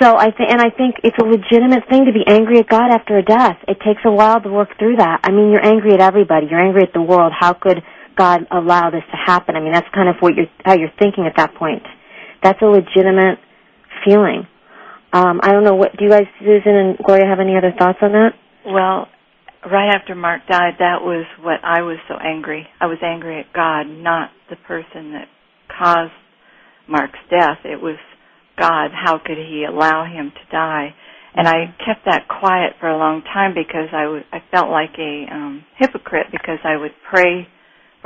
so 0.00 0.14
I 0.14 0.30
think, 0.30 0.50
and 0.50 0.60
I 0.60 0.68
think 0.68 0.96
it's 1.04 1.16
a 1.18 1.24
legitimate 1.24 1.88
thing 1.88 2.04
to 2.04 2.12
be 2.12 2.22
angry 2.26 2.58
at 2.58 2.68
God 2.68 2.90
after 2.92 3.16
a 3.16 3.22
death. 3.22 3.56
It 3.66 3.78
takes 3.80 4.02
a 4.04 4.12
while 4.12 4.42
to 4.42 4.50
work 4.50 4.76
through 4.78 4.96
that. 4.96 5.20
I 5.24 5.30
mean, 5.30 5.50
you're 5.50 5.64
angry 5.64 5.94
at 5.94 6.00
everybody. 6.00 6.48
You're 6.50 6.60
angry 6.60 6.82
at 6.82 6.92
the 6.92 7.00
world. 7.00 7.32
How 7.32 7.54
could 7.54 7.82
God 8.16 8.46
allow 8.50 8.90
this 8.90 9.04
to 9.10 9.16
happen? 9.16 9.56
I 9.56 9.60
mean, 9.60 9.72
that's 9.72 9.88
kind 9.94 10.08
of 10.08 10.16
what 10.20 10.34
you're, 10.34 10.50
how 10.64 10.74
you're 10.74 10.94
thinking 10.98 11.26
at 11.26 11.36
that 11.36 11.54
point. 11.54 11.82
That's 12.42 12.60
a 12.62 12.66
legitimate 12.66 13.38
feeling. 14.04 14.46
Um, 15.12 15.40
I 15.42 15.52
don't 15.52 15.64
know 15.64 15.74
what, 15.74 15.96
do 15.96 16.04
you 16.04 16.10
guys, 16.10 16.26
Susan 16.40 16.74
and 16.74 16.98
Gloria, 16.98 17.26
have 17.26 17.40
any 17.40 17.56
other 17.56 17.72
thoughts 17.78 17.98
on 18.02 18.12
that? 18.12 18.32
Well, 18.66 19.08
right 19.70 19.94
after 19.94 20.14
Mark 20.14 20.42
died, 20.48 20.74
that 20.78 21.02
was 21.02 21.26
what 21.40 21.60
I 21.64 21.82
was 21.82 21.98
so 22.08 22.14
angry. 22.14 22.66
I 22.80 22.86
was 22.86 22.98
angry 23.02 23.40
at 23.40 23.52
God, 23.52 23.84
not 23.84 24.30
the 24.50 24.56
person 24.56 25.12
that 25.12 25.28
caused 25.78 26.12
Mark's 26.88 27.18
death. 27.30 27.58
It 27.64 27.80
was 27.80 27.96
God. 28.58 28.90
How 28.92 29.18
could 29.24 29.38
He 29.38 29.64
allow 29.68 30.04
him 30.04 30.30
to 30.30 30.52
die? 30.52 30.94
And 31.34 31.46
I 31.46 31.74
kept 31.84 32.06
that 32.06 32.28
quiet 32.28 32.74
for 32.80 32.88
a 32.88 32.96
long 32.96 33.22
time 33.22 33.52
because 33.52 33.92
I 33.92 34.06
was 34.06 34.22
I 34.32 34.38
felt 34.50 34.70
like 34.70 34.96
a 34.98 35.26
um, 35.30 35.64
hypocrite 35.78 36.28
because 36.32 36.58
I 36.64 36.76
would 36.76 36.92
pray 37.12 37.46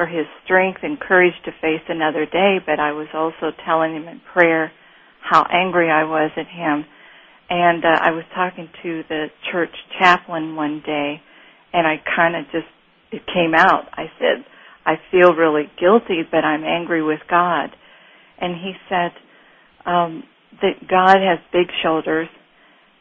for 0.00 0.06
his 0.06 0.24
strength 0.44 0.80
and 0.82 0.98
courage 0.98 1.34
to 1.44 1.50
face 1.60 1.84
another 1.86 2.24
day, 2.24 2.56
but 2.64 2.80
I 2.80 2.92
was 2.92 3.08
also 3.12 3.54
telling 3.66 3.94
him 3.94 4.08
in 4.08 4.18
prayer 4.32 4.72
how 5.20 5.44
angry 5.52 5.90
I 5.90 6.04
was 6.04 6.30
at 6.38 6.46
him. 6.46 6.86
And 7.50 7.84
uh, 7.84 7.98
I 8.00 8.10
was 8.12 8.24
talking 8.34 8.70
to 8.82 9.02
the 9.10 9.26
church 9.52 9.74
chaplain 10.00 10.56
one 10.56 10.82
day, 10.86 11.20
and 11.74 11.86
I 11.86 11.96
kind 12.16 12.34
of 12.34 12.44
just 12.46 12.64
it 13.12 13.20
came 13.26 13.52
out. 13.54 13.88
I 13.92 14.06
said, 14.18 14.46
"I 14.86 14.94
feel 15.10 15.34
really 15.34 15.64
guilty, 15.78 16.22
but 16.30 16.46
I'm 16.46 16.64
angry 16.64 17.02
with 17.02 17.20
God." 17.28 17.68
And 18.40 18.54
he 18.54 18.72
said 18.88 19.10
um, 19.84 20.22
that 20.62 20.88
God 20.88 21.18
has 21.18 21.40
big 21.52 21.66
shoulders, 21.82 22.28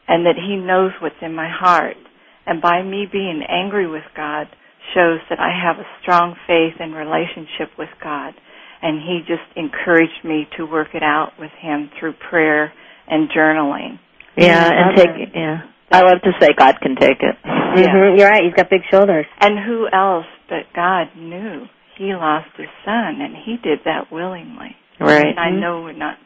and 0.06 0.26
that 0.26 0.36
He 0.36 0.56
knows 0.56 0.90
what's 1.00 1.22
in 1.22 1.34
my 1.34 1.48
heart. 1.48 1.96
And 2.44 2.60
by 2.60 2.82
me 2.82 3.06
being 3.10 3.42
angry 3.48 3.86
with 3.86 4.04
God 4.14 4.48
shows 4.94 5.20
that 5.30 5.38
I 5.40 5.50
have 5.52 5.76
a 5.78 5.86
strong 6.02 6.34
faith 6.46 6.74
and 6.80 6.94
relationship 6.94 7.70
with 7.78 7.90
God. 8.02 8.34
And 8.82 9.00
He 9.00 9.20
just 9.26 9.44
encouraged 9.56 10.24
me 10.24 10.46
to 10.56 10.64
work 10.64 10.88
it 10.94 11.02
out 11.02 11.32
with 11.38 11.52
Him 11.60 11.90
through 11.98 12.14
prayer 12.30 12.72
and 13.08 13.28
journaling. 13.30 13.98
Yeah, 14.36 14.68
I 14.68 14.88
and 14.88 14.96
take 14.96 15.06
that. 15.06 15.34
yeah. 15.34 15.58
I 15.92 16.02
love 16.02 16.22
to 16.22 16.30
say 16.40 16.48
God 16.56 16.76
can 16.80 16.94
take 16.96 17.18
it. 17.20 17.36
hmm 17.44 18.18
You're 18.18 18.28
right. 18.30 18.44
He's 18.44 18.54
got 18.54 18.70
big 18.70 18.82
shoulders. 18.90 19.26
And 19.40 19.58
who 19.66 19.86
else 19.92 20.26
but 20.48 20.64
God 20.74 21.08
knew 21.16 21.66
He 21.98 22.14
lost 22.14 22.48
His 22.56 22.68
Son, 22.84 23.20
and 23.20 23.34
He 23.44 23.56
did 23.62 23.80
that 23.84 24.10
willingly. 24.12 24.76
Right. 24.98 25.26
And 25.26 25.38
I 25.40 25.50
know 25.50 25.82
we're 25.82 25.92
not 25.92 26.16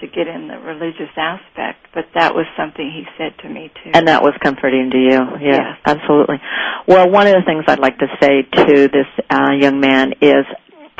to 0.00 0.06
get 0.06 0.26
in 0.28 0.48
the 0.48 0.58
religious 0.58 1.10
aspect, 1.16 1.86
but 1.94 2.06
that 2.14 2.34
was 2.34 2.46
something 2.56 2.84
He 2.90 3.04
said 3.18 3.32
to 3.42 3.48
me 3.48 3.70
too. 3.82 3.90
And 3.94 4.08
that 4.08 4.22
was 4.22 4.32
comforting 4.42 4.90
to 4.90 4.98
you. 4.98 5.20
Yes, 5.40 5.60
Yes. 5.60 5.76
absolutely. 5.86 6.40
Well, 6.86 7.10
one 7.10 7.26
of 7.26 7.34
the 7.34 7.42
things 7.46 7.64
I'd 7.68 7.78
like 7.78 7.98
to 7.98 8.06
say 8.20 8.42
to 8.42 8.88
this 8.88 9.06
uh, 9.30 9.52
young 9.58 9.80
man 9.80 10.12
is 10.20 10.44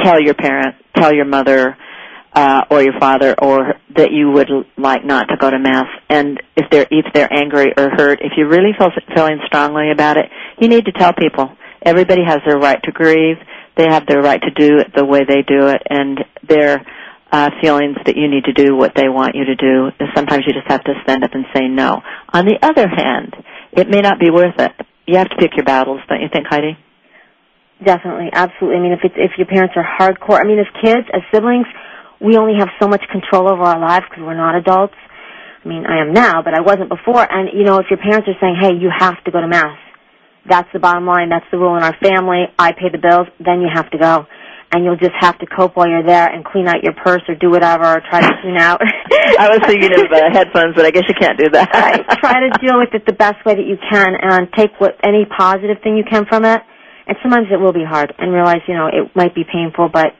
tell 0.02 0.20
your 0.20 0.34
parent, 0.34 0.76
tell 0.96 1.12
your 1.14 1.24
mother, 1.24 1.76
uh, 2.32 2.62
or 2.70 2.82
your 2.82 2.98
father, 3.00 3.34
or 3.42 3.74
that 3.96 4.12
you 4.12 4.30
would 4.30 4.48
like 4.76 5.04
not 5.04 5.26
to 5.28 5.36
go 5.36 5.50
to 5.50 5.58
mass. 5.58 5.86
And 6.08 6.40
if 6.56 6.70
they're 6.70 6.86
if 6.90 7.06
they're 7.12 7.32
angry 7.32 7.72
or 7.76 7.90
hurt, 7.90 8.20
if 8.22 8.32
you 8.36 8.46
really 8.46 8.70
feel 8.78 8.90
feeling 9.14 9.40
strongly 9.46 9.90
about 9.90 10.16
it, 10.16 10.26
you 10.60 10.68
need 10.68 10.84
to 10.86 10.92
tell 10.92 11.12
people. 11.12 11.50
Everybody 11.82 12.22
has 12.24 12.40
their 12.46 12.58
right 12.58 12.80
to 12.84 12.92
grieve. 12.92 13.36
They 13.76 13.86
have 13.88 14.06
their 14.06 14.20
right 14.20 14.40
to 14.42 14.50
do 14.50 14.78
it 14.78 14.92
the 14.94 15.04
way 15.04 15.20
they 15.26 15.42
do 15.42 15.68
it, 15.68 15.82
and 15.88 16.20
their 16.46 16.84
uh, 17.32 17.50
feelings 17.62 17.96
that 18.06 18.16
you 18.16 18.28
need 18.28 18.44
to 18.44 18.52
do 18.52 18.76
what 18.76 18.92
they 18.96 19.08
want 19.08 19.34
you 19.34 19.44
to 19.44 19.54
do. 19.54 19.90
Sometimes 20.14 20.44
you 20.46 20.52
just 20.52 20.66
have 20.68 20.82
to 20.84 20.94
stand 21.04 21.24
up 21.24 21.30
and 21.32 21.44
say 21.54 21.68
no. 21.68 22.02
On 22.32 22.44
the 22.44 22.58
other 22.62 22.88
hand, 22.88 23.34
it 23.72 23.88
may 23.88 24.00
not 24.00 24.18
be 24.18 24.30
worth 24.30 24.58
it. 24.58 24.72
You 25.06 25.18
have 25.18 25.28
to 25.30 25.36
pick 25.36 25.56
your 25.56 25.64
battles, 25.64 26.00
don't 26.08 26.20
you 26.20 26.28
think, 26.32 26.46
Heidi? 26.48 26.76
Definitely, 27.84 28.28
absolutely. 28.32 28.76
I 28.78 28.82
mean, 28.82 28.92
if 28.92 29.00
it's 29.04 29.14
if 29.16 29.32
your 29.38 29.46
parents 29.46 29.74
are 29.76 29.86
hardcore, 29.86 30.38
I 30.38 30.44
mean, 30.44 30.58
as 30.58 30.68
kids, 30.84 31.06
as 31.14 31.22
siblings, 31.32 31.66
we 32.20 32.36
only 32.36 32.58
have 32.58 32.68
so 32.80 32.86
much 32.86 33.02
control 33.10 33.50
over 33.50 33.62
our 33.62 33.80
lives 33.80 34.04
because 34.10 34.22
we're 34.22 34.36
not 34.36 34.54
adults. 34.54 34.94
I 35.64 35.68
mean, 35.68 35.86
I 35.86 36.00
am 36.02 36.12
now, 36.12 36.42
but 36.42 36.52
I 36.52 36.60
wasn't 36.60 36.90
before. 36.90 37.24
And 37.24 37.48
you 37.56 37.64
know, 37.64 37.78
if 37.78 37.86
your 37.88 37.98
parents 37.98 38.28
are 38.28 38.36
saying, 38.40 38.56
"Hey, 38.60 38.74
you 38.74 38.90
have 38.92 39.16
to 39.24 39.30
go 39.30 39.40
to 39.40 39.48
mass," 39.48 39.78
that's 40.48 40.68
the 40.72 40.78
bottom 40.78 41.06
line. 41.06 41.30
That's 41.30 41.46
the 41.50 41.58
rule 41.58 41.76
in 41.76 41.82
our 41.82 41.96
family. 42.02 42.44
I 42.58 42.72
pay 42.72 42.90
the 42.92 42.98
bills, 42.98 43.28
then 43.40 43.60
you 43.62 43.68
have 43.72 43.90
to 43.90 43.98
go, 43.98 44.26
and 44.72 44.84
you'll 44.84 44.96
just 44.96 45.14
have 45.18 45.38
to 45.38 45.46
cope 45.46 45.76
while 45.76 45.88
you're 45.88 46.06
there 46.06 46.28
and 46.28 46.44
clean 46.44 46.68
out 46.68 46.82
your 46.82 46.94
purse 46.94 47.22
or 47.28 47.34
do 47.34 47.50
whatever, 47.50 47.84
or 47.84 48.00
try 48.08 48.20
to 48.20 48.32
clean 48.42 48.56
out. 48.56 48.80
I 49.38 49.50
was 49.50 49.60
thinking 49.66 49.90
of 49.92 50.06
uh, 50.12 50.30
headphones, 50.32 50.74
but 50.76 50.86
I 50.86 50.90
guess 50.90 51.04
you 51.08 51.14
can't 51.18 51.38
do 51.38 51.50
that. 51.50 51.70
right. 51.74 52.18
Try 52.20 52.46
to 52.46 52.50
deal 52.62 52.78
with 52.78 52.94
it 52.94 53.04
the 53.06 53.12
best 53.12 53.44
way 53.44 53.54
that 53.54 53.66
you 53.66 53.76
can 53.90 54.14
and 54.20 54.48
take 54.56 54.70
what 54.78 54.94
any 55.02 55.26
positive 55.26 55.82
thing 55.82 55.96
you 55.96 56.04
can 56.08 56.24
from 56.26 56.44
it. 56.44 56.62
And 57.06 57.16
sometimes 57.22 57.48
it 57.50 57.58
will 57.58 57.72
be 57.72 57.84
hard 57.84 58.14
and 58.18 58.32
realize, 58.32 58.62
you 58.68 58.74
know, 58.74 58.86
it 58.86 59.10
might 59.16 59.34
be 59.34 59.42
painful, 59.42 59.88
but 59.92 60.14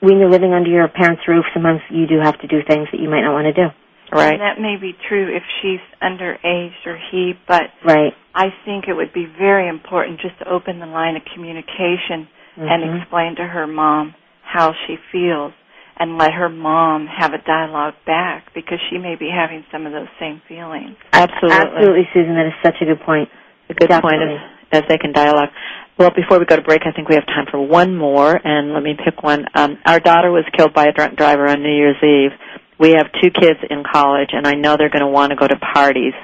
when 0.00 0.18
you're 0.18 0.30
living 0.30 0.52
under 0.52 0.68
your 0.68 0.88
parents' 0.88 1.22
roof, 1.28 1.44
sometimes 1.54 1.78
you 1.90 2.08
do 2.08 2.18
have 2.18 2.38
to 2.40 2.48
do 2.48 2.58
things 2.66 2.88
that 2.90 2.98
you 2.98 3.08
might 3.08 3.22
not 3.22 3.32
want 3.32 3.46
to 3.46 3.54
do. 3.54 3.70
Right. 4.10 4.34
And 4.34 4.42
that 4.42 4.60
may 4.60 4.76
be 4.76 4.92
true 5.08 5.30
if 5.34 5.42
she's 5.62 5.80
underage 6.02 6.74
or 6.84 6.98
he, 7.10 7.32
but 7.46 7.70
Right. 7.86 8.12
I 8.34 8.48
think 8.64 8.88
it 8.88 8.94
would 8.94 9.12
be 9.12 9.26
very 9.38 9.68
important 9.68 10.20
just 10.20 10.38
to 10.40 10.48
open 10.50 10.80
the 10.80 10.86
line 10.86 11.14
of 11.16 11.22
communication 11.32 12.26
and 12.56 12.82
Mhm. 12.82 13.00
explain 13.00 13.36
to 13.36 13.44
her 13.44 13.66
mom 13.66 14.14
how 14.42 14.72
she 14.86 14.96
feels 15.10 15.52
and 15.98 16.18
let 16.18 16.32
her 16.32 16.48
mom 16.48 17.06
have 17.06 17.32
a 17.32 17.38
dialogue 17.38 17.94
back 18.06 18.52
because 18.54 18.80
she 18.90 18.98
may 18.98 19.14
be 19.14 19.28
having 19.30 19.64
some 19.70 19.86
of 19.86 19.92
those 19.92 20.08
same 20.18 20.40
feelings. 20.48 20.96
Absolutely. 21.12 21.56
Absolutely, 21.58 22.08
Susan. 22.12 22.34
That 22.34 22.46
is 22.46 22.54
such 22.62 22.80
a 22.80 22.84
good 22.84 23.00
point. 23.00 23.28
A 23.68 23.74
good 23.74 23.88
point 23.90 24.02
Definitely. 24.20 24.40
as, 24.72 24.82
as 24.82 24.88
they 24.88 24.98
can 24.98 25.12
dialogue. 25.12 25.50
Well, 25.98 26.10
before 26.10 26.38
we 26.38 26.44
go 26.46 26.56
to 26.56 26.62
break, 26.62 26.86
I 26.86 26.92
think 26.92 27.08
we 27.08 27.14
have 27.14 27.26
time 27.26 27.46
for 27.46 27.60
one 27.60 27.94
more, 27.96 28.38
and 28.42 28.72
let 28.72 28.82
me 28.82 28.94
pick 28.94 29.22
one. 29.22 29.46
Um, 29.54 29.78
our 29.86 30.00
daughter 30.00 30.30
was 30.30 30.44
killed 30.56 30.72
by 30.72 30.86
a 30.86 30.92
drunk 30.92 31.16
driver 31.16 31.46
on 31.46 31.62
New 31.62 31.70
Year's 31.72 32.02
Eve. 32.02 32.32
We 32.78 32.90
have 32.96 33.06
two 33.22 33.30
kids 33.30 33.60
in 33.70 33.84
college, 33.84 34.30
and 34.32 34.46
I 34.46 34.52
know 34.54 34.76
they're 34.76 34.88
going 34.90 35.04
to 35.04 35.06
want 35.12 35.30
to 35.30 35.36
go 35.36 35.46
to 35.46 35.56
parties. 35.56 36.14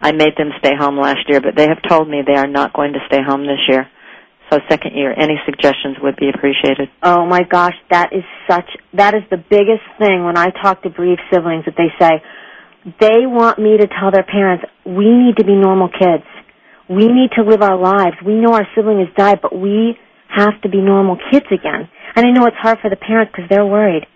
I 0.00 0.12
made 0.12 0.36
them 0.36 0.52
stay 0.58 0.74
home 0.78 0.98
last 0.98 1.28
year, 1.28 1.40
but 1.40 1.56
they 1.56 1.68
have 1.68 1.82
told 1.88 2.08
me 2.08 2.22
they 2.26 2.36
are 2.36 2.46
not 2.46 2.72
going 2.72 2.92
to 2.94 3.00
stay 3.06 3.20
home 3.22 3.42
this 3.46 3.60
year. 3.68 3.88
So 4.50 4.60
second 4.68 4.94
year, 4.94 5.12
any 5.16 5.34
suggestions 5.44 5.96
would 6.00 6.16
be 6.16 6.30
appreciated. 6.32 6.88
Oh 7.02 7.26
my 7.26 7.42
gosh, 7.42 7.74
that 7.90 8.12
is 8.12 8.22
such 8.48 8.68
that 8.94 9.14
is 9.14 9.22
the 9.30 9.38
biggest 9.38 9.82
thing 9.98 10.24
when 10.24 10.38
I 10.38 10.50
talk 10.62 10.82
to 10.82 10.90
bereaved 10.90 11.20
siblings 11.32 11.64
that 11.64 11.74
they 11.76 11.90
say 11.98 12.22
they 13.00 13.26
want 13.26 13.58
me 13.58 13.76
to 13.76 13.88
tell 13.88 14.12
their 14.12 14.22
parents 14.22 14.64
we 14.84 15.10
need 15.10 15.36
to 15.38 15.44
be 15.44 15.54
normal 15.54 15.88
kids. 15.88 16.22
We 16.88 17.08
need 17.08 17.30
to 17.34 17.42
live 17.42 17.62
our 17.62 17.76
lives. 17.76 18.14
We 18.24 18.34
know 18.34 18.54
our 18.54 18.66
sibling 18.76 19.00
has 19.00 19.12
died, 19.16 19.40
but 19.42 19.56
we 19.56 19.98
have 20.28 20.60
to 20.62 20.68
be 20.68 20.78
normal 20.78 21.18
kids 21.32 21.46
again. 21.50 21.88
And 22.14 22.24
I 22.24 22.30
know 22.30 22.46
it's 22.46 22.56
hard 22.56 22.78
for 22.80 22.88
the 22.88 22.96
parents 22.96 23.32
because 23.34 23.50
they're 23.50 23.66
worried. 23.66 24.06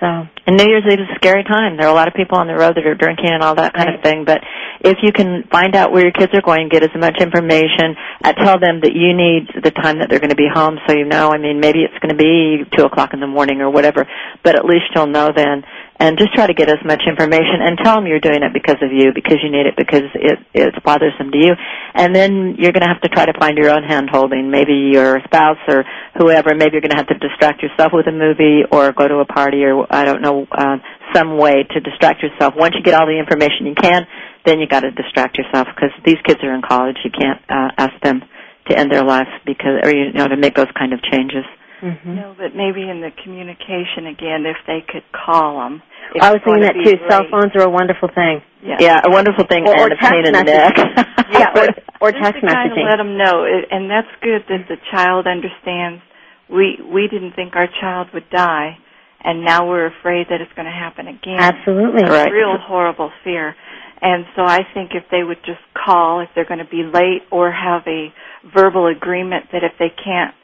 So. 0.00 0.06
And 0.46 0.56
New 0.56 0.68
Year's 0.68 0.84
Eve 0.84 1.00
is 1.00 1.08
a 1.10 1.16
scary 1.16 1.42
time. 1.42 1.76
There 1.76 1.86
are 1.86 1.92
a 1.92 1.96
lot 1.96 2.06
of 2.06 2.14
people 2.14 2.36
on 2.38 2.46
the 2.46 2.54
road 2.54 2.76
that 2.76 2.86
are 2.86 2.94
drinking 2.94 3.32
and 3.32 3.42
all 3.42 3.54
that 3.56 3.72
kind 3.72 3.88
right. 3.88 3.96
of 3.96 4.02
thing. 4.04 4.24
But 4.24 4.44
if 4.80 4.98
you 5.02 5.10
can 5.10 5.44
find 5.50 5.74
out 5.74 5.90
where 5.90 6.02
your 6.02 6.12
kids 6.12 6.32
are 6.34 6.42
going, 6.42 6.68
get 6.68 6.82
as 6.82 6.92
much 6.94 7.16
information, 7.18 7.96
uh, 8.22 8.32
tell 8.32 8.60
them 8.60 8.80
that 8.84 8.92
you 8.92 9.16
need 9.16 9.48
the 9.64 9.70
time 9.70 9.98
that 10.00 10.08
they're 10.10 10.20
going 10.20 10.36
to 10.36 10.36
be 10.36 10.48
home 10.52 10.78
so 10.86 10.92
you 10.92 11.06
know. 11.06 11.30
I 11.32 11.38
mean, 11.38 11.60
maybe 11.60 11.80
it's 11.80 11.96
going 11.98 12.12
to 12.12 12.20
be 12.20 12.68
2 12.76 12.84
o'clock 12.84 13.14
in 13.14 13.20
the 13.20 13.26
morning 13.26 13.60
or 13.60 13.70
whatever, 13.70 14.06
but 14.44 14.54
at 14.54 14.64
least 14.64 14.92
you'll 14.94 15.08
know 15.08 15.32
then 15.34 15.64
and 15.98 16.18
just 16.18 16.34
try 16.34 16.46
to 16.46 16.54
get 16.54 16.68
as 16.68 16.82
much 16.84 17.02
information 17.08 17.64
and 17.64 17.78
tell 17.82 17.96
them 17.96 18.06
you're 18.06 18.20
doing 18.20 18.42
it 18.42 18.52
because 18.52 18.76
of 18.82 18.92
you, 18.92 19.12
because 19.14 19.38
you 19.42 19.50
need 19.50 19.66
it, 19.66 19.76
because 19.76 20.04
it 20.14 20.38
it's 20.52 20.76
bothersome 20.84 21.30
to 21.32 21.38
you. 21.38 21.52
And 21.94 22.14
then 22.14 22.56
you're 22.58 22.72
going 22.72 22.84
to 22.84 22.92
have 22.92 23.00
to 23.02 23.08
try 23.08 23.24
to 23.24 23.32
find 23.38 23.56
your 23.56 23.70
own 23.70 23.82
hand 23.82 24.10
holding. 24.12 24.50
Maybe 24.50 24.92
your 24.92 25.20
spouse 25.24 25.60
or 25.68 25.84
whoever. 26.18 26.54
Maybe 26.54 26.76
you're 26.76 26.84
going 26.84 26.92
to 26.92 27.00
have 27.00 27.08
to 27.08 27.18
distract 27.18 27.62
yourself 27.62 27.92
with 27.92 28.06
a 28.08 28.12
movie 28.12 28.62
or 28.70 28.92
go 28.92 29.08
to 29.08 29.24
a 29.24 29.26
party 29.26 29.64
or 29.64 29.86
I 29.88 30.04
don't 30.04 30.20
know 30.20 30.46
uh, 30.52 30.76
some 31.14 31.38
way 31.38 31.64
to 31.64 31.80
distract 31.80 32.22
yourself. 32.22 32.54
Once 32.56 32.74
you 32.76 32.82
get 32.82 32.94
all 32.94 33.06
the 33.06 33.18
information 33.18 33.64
you 33.64 33.74
can, 33.74 34.06
then 34.44 34.60
you 34.60 34.68
got 34.68 34.80
to 34.80 34.90
distract 34.90 35.38
yourself 35.38 35.66
because 35.74 35.90
these 36.04 36.20
kids 36.24 36.40
are 36.42 36.54
in 36.54 36.62
college. 36.62 36.96
You 37.04 37.10
can't 37.10 37.40
uh, 37.48 37.72
ask 37.78 37.94
them 38.02 38.22
to 38.68 38.78
end 38.78 38.92
their 38.92 39.04
life 39.04 39.28
because 39.44 39.80
or 39.82 39.94
you 39.94 40.12
know 40.12 40.28
to 40.28 40.36
make 40.36 40.54
those 40.54 40.70
kind 40.78 40.92
of 40.92 41.00
changes. 41.02 41.44
Mm-hmm. 41.82 42.14
No, 42.16 42.34
but 42.36 42.56
maybe 42.56 42.88
in 42.88 43.00
the 43.04 43.10
communication 43.22 44.06
again, 44.08 44.46
if 44.48 44.56
they 44.66 44.80
could 44.80 45.04
call 45.12 45.60
them. 45.60 45.82
I 46.20 46.32
was 46.32 46.40
thinking 46.44 46.62
that 46.64 46.76
too. 46.80 46.96
Cell 47.10 47.28
phones 47.30 47.52
are 47.56 47.66
a 47.66 47.70
wonderful 47.70 48.08
thing. 48.14 48.40
Yeah, 48.62 48.76
yeah 48.80 49.00
a 49.04 49.10
wonderful 49.10 49.44
thing 49.44 49.68
or, 49.68 49.74
and 49.76 49.92
or 49.92 49.94
a 49.94 49.98
pain 49.98 50.24
in 50.24 50.32
the 50.32 50.44
neck. 50.44 50.74
yeah, 51.32 51.52
or, 51.52 51.68
or 52.00 52.10
Just 52.12 52.22
text 52.24 52.40
to 52.40 52.48
kind 52.48 52.72
of 52.72 52.78
let 52.78 52.96
them 52.96 53.18
know, 53.18 53.44
it- 53.44 53.68
and 53.70 53.90
that's 53.90 54.08
good 54.22 54.42
that 54.48 54.64
the 54.68 54.76
child 54.90 55.26
understands. 55.26 56.00
We 56.48 56.78
we 56.80 57.08
didn't 57.08 57.32
think 57.34 57.56
our 57.56 57.68
child 57.80 58.08
would 58.14 58.30
die, 58.30 58.78
and 59.20 59.44
now 59.44 59.68
we're 59.68 59.86
afraid 59.92 60.28
that 60.30 60.40
it's 60.40 60.52
going 60.54 60.70
to 60.70 60.72
happen 60.72 61.08
again. 61.08 61.36
Absolutely. 61.42 62.04
Right. 62.08 62.30
Real 62.30 62.56
horrible 62.56 63.10
fear. 63.24 63.54
And 64.00 64.24
so 64.36 64.42
I 64.44 64.60
think 64.74 64.92
if 64.94 65.04
they 65.10 65.24
would 65.24 65.42
just 65.44 65.60
call 65.74 66.20
if 66.20 66.28
they're 66.34 66.44
going 66.46 66.62
to 66.64 66.70
be 66.70 66.84
late 66.84 67.22
or 67.32 67.50
have 67.50 67.82
a 67.86 68.12
verbal 68.54 68.86
agreement 68.86 69.46
that 69.52 69.64
if 69.64 69.72
they 69.78 69.88
can't 69.90 70.34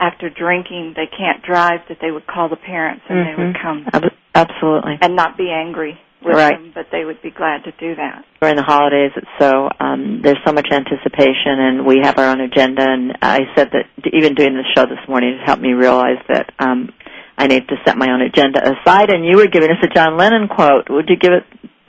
after 0.00 0.28
drinking 0.30 0.92
they 0.96 1.06
can't 1.06 1.42
drive 1.42 1.80
that 1.88 1.98
they 2.00 2.10
would 2.10 2.26
call 2.26 2.48
the 2.48 2.56
parents 2.56 3.02
and 3.08 3.26
they 3.26 3.34
would 3.34 3.54
Mhm. 3.56 3.62
come 3.62 3.86
Ab- 3.92 4.12
Absolutely. 4.34 4.98
and 5.00 5.16
not 5.16 5.36
be 5.36 5.50
angry 5.50 5.96
with 6.22 6.34
Right. 6.36 6.54
them 6.58 6.72
but 6.74 6.90
they 6.90 7.04
would 7.04 7.20
be 7.22 7.30
glad 7.30 7.64
to 7.64 7.72
do 7.72 7.94
that. 7.94 8.24
During 8.40 8.56
the 8.56 8.62
holidays, 8.62 9.12
it's 9.16 9.28
so 9.38 9.68
um, 9.80 10.20
there's 10.22 10.38
so 10.44 10.52
much 10.52 10.68
anticipation, 10.72 11.58
and 11.60 11.86
we 11.86 12.00
have 12.02 12.18
our 12.18 12.26
own 12.26 12.40
agenda. 12.40 12.82
And 12.82 13.16
I 13.22 13.40
said 13.54 13.70
that 13.72 13.86
even 14.12 14.34
doing 14.34 14.54
the 14.54 14.64
show 14.74 14.84
this 14.86 14.98
morning 15.08 15.36
has 15.38 15.46
helped 15.46 15.62
me 15.62 15.72
realize 15.72 16.18
that 16.28 16.52
um, 16.58 16.92
I 17.38 17.46
need 17.46 17.68
to 17.68 17.76
set 17.84 17.96
my 17.96 18.10
own 18.10 18.20
agenda 18.22 18.60
aside. 18.62 19.10
And 19.10 19.24
you 19.24 19.36
were 19.36 19.46
giving 19.46 19.70
us 19.70 19.78
a 19.82 19.88
John 19.88 20.16
Lennon 20.16 20.48
quote. 20.48 20.88
Would 20.90 21.08
you 21.08 21.16
give 21.16 21.32
it 21.32 21.44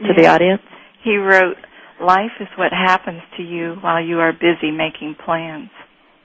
to 0.07 0.13
the 0.15 0.27
audience? 0.27 0.61
He 1.03 1.17
wrote, 1.17 1.57
"Life 2.01 2.33
is 2.39 2.47
what 2.55 2.71
happens 2.73 3.21
to 3.37 3.43
you 3.43 3.77
while 3.81 4.01
you 4.01 4.19
are 4.19 4.33
busy 4.33 4.71
making 4.71 5.15
plans." 5.15 5.69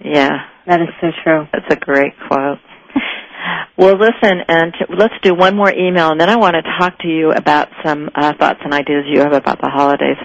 Yeah, 0.05 0.31
That 0.67 0.81
is 0.81 0.89
so 1.01 1.09
true. 1.23 1.47
that's 1.53 1.71
a 1.71 1.77
great 1.77 2.13
quote. 2.29 2.59
Well, 3.77 3.97
listen, 3.99 4.39
and 4.49 4.73
t- 4.75 4.95
let's 4.97 5.15
do 5.23 5.35
one 5.35 5.57
more 5.57 5.73
email, 5.73 6.11
and 6.11 6.21
then 6.21 6.29
I 6.29 6.37
want 6.37 6.55
to 6.57 6.63
talk 6.79 6.99
to 7.01 7.09
you 7.09 7.31
about 7.33 7.69
some 7.85 8.11
uh, 8.15 8.35
thoughts 8.39 8.61
and 8.63 8.73
ideas 8.75 9.05
you 9.09 9.21
have 9.21 9.33
about 9.33 9.61
the 9.63 9.69
holidays. 9.71 10.19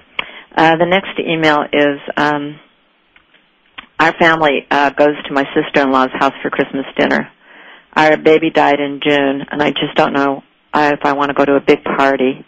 Uh, 0.56 0.76
the 0.78 0.86
next 0.86 1.18
email 1.18 1.64
is 1.72 1.98
um, 2.18 2.60
our 4.00 4.14
family 4.20 4.68
uh, 4.70 4.90
goes 4.92 5.16
to 5.28 5.34
my 5.34 5.46
sister-in-law's 5.56 6.12
house 6.20 6.34
for 6.42 6.50
Christmas 6.50 6.86
dinner. 6.98 7.32
Our 7.96 8.18
baby 8.18 8.50
died 8.52 8.80
in 8.82 9.00
June, 9.02 9.42
and 9.50 9.64
I 9.64 9.70
just 9.72 9.96
don't 9.96 10.14
know 10.14 10.44
uh, 10.74 10.92
if 10.94 11.00
I 11.06 11.14
want 11.14 11.30
to 11.30 11.34
go 11.34 11.46
to 11.46 11.56
a 11.56 11.62
big 11.62 11.84
party. 11.84 12.46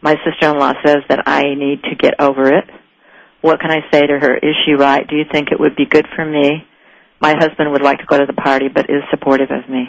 My 0.00 0.14
sister-in-law 0.24 0.74
says 0.84 0.98
that 1.08 1.24
I 1.26 1.42
need 1.54 1.82
to 1.90 1.96
get 1.96 2.14
over 2.20 2.46
it. 2.54 2.64
What 3.46 3.60
can 3.60 3.70
I 3.70 3.78
say 3.92 4.02
to 4.04 4.18
her? 4.18 4.34
Is 4.34 4.58
she 4.66 4.72
right? 4.72 5.06
Do 5.06 5.14
you 5.14 5.22
think 5.30 5.52
it 5.52 5.60
would 5.60 5.76
be 5.76 5.86
good 5.86 6.04
for 6.16 6.26
me? 6.26 6.66
My 7.20 7.32
husband 7.38 7.70
would 7.70 7.80
like 7.80 7.98
to 7.98 8.04
go 8.04 8.18
to 8.18 8.26
the 8.26 8.34
party, 8.34 8.66
but 8.66 8.90
is 8.90 9.06
supportive 9.08 9.50
of 9.54 9.70
me. 9.70 9.86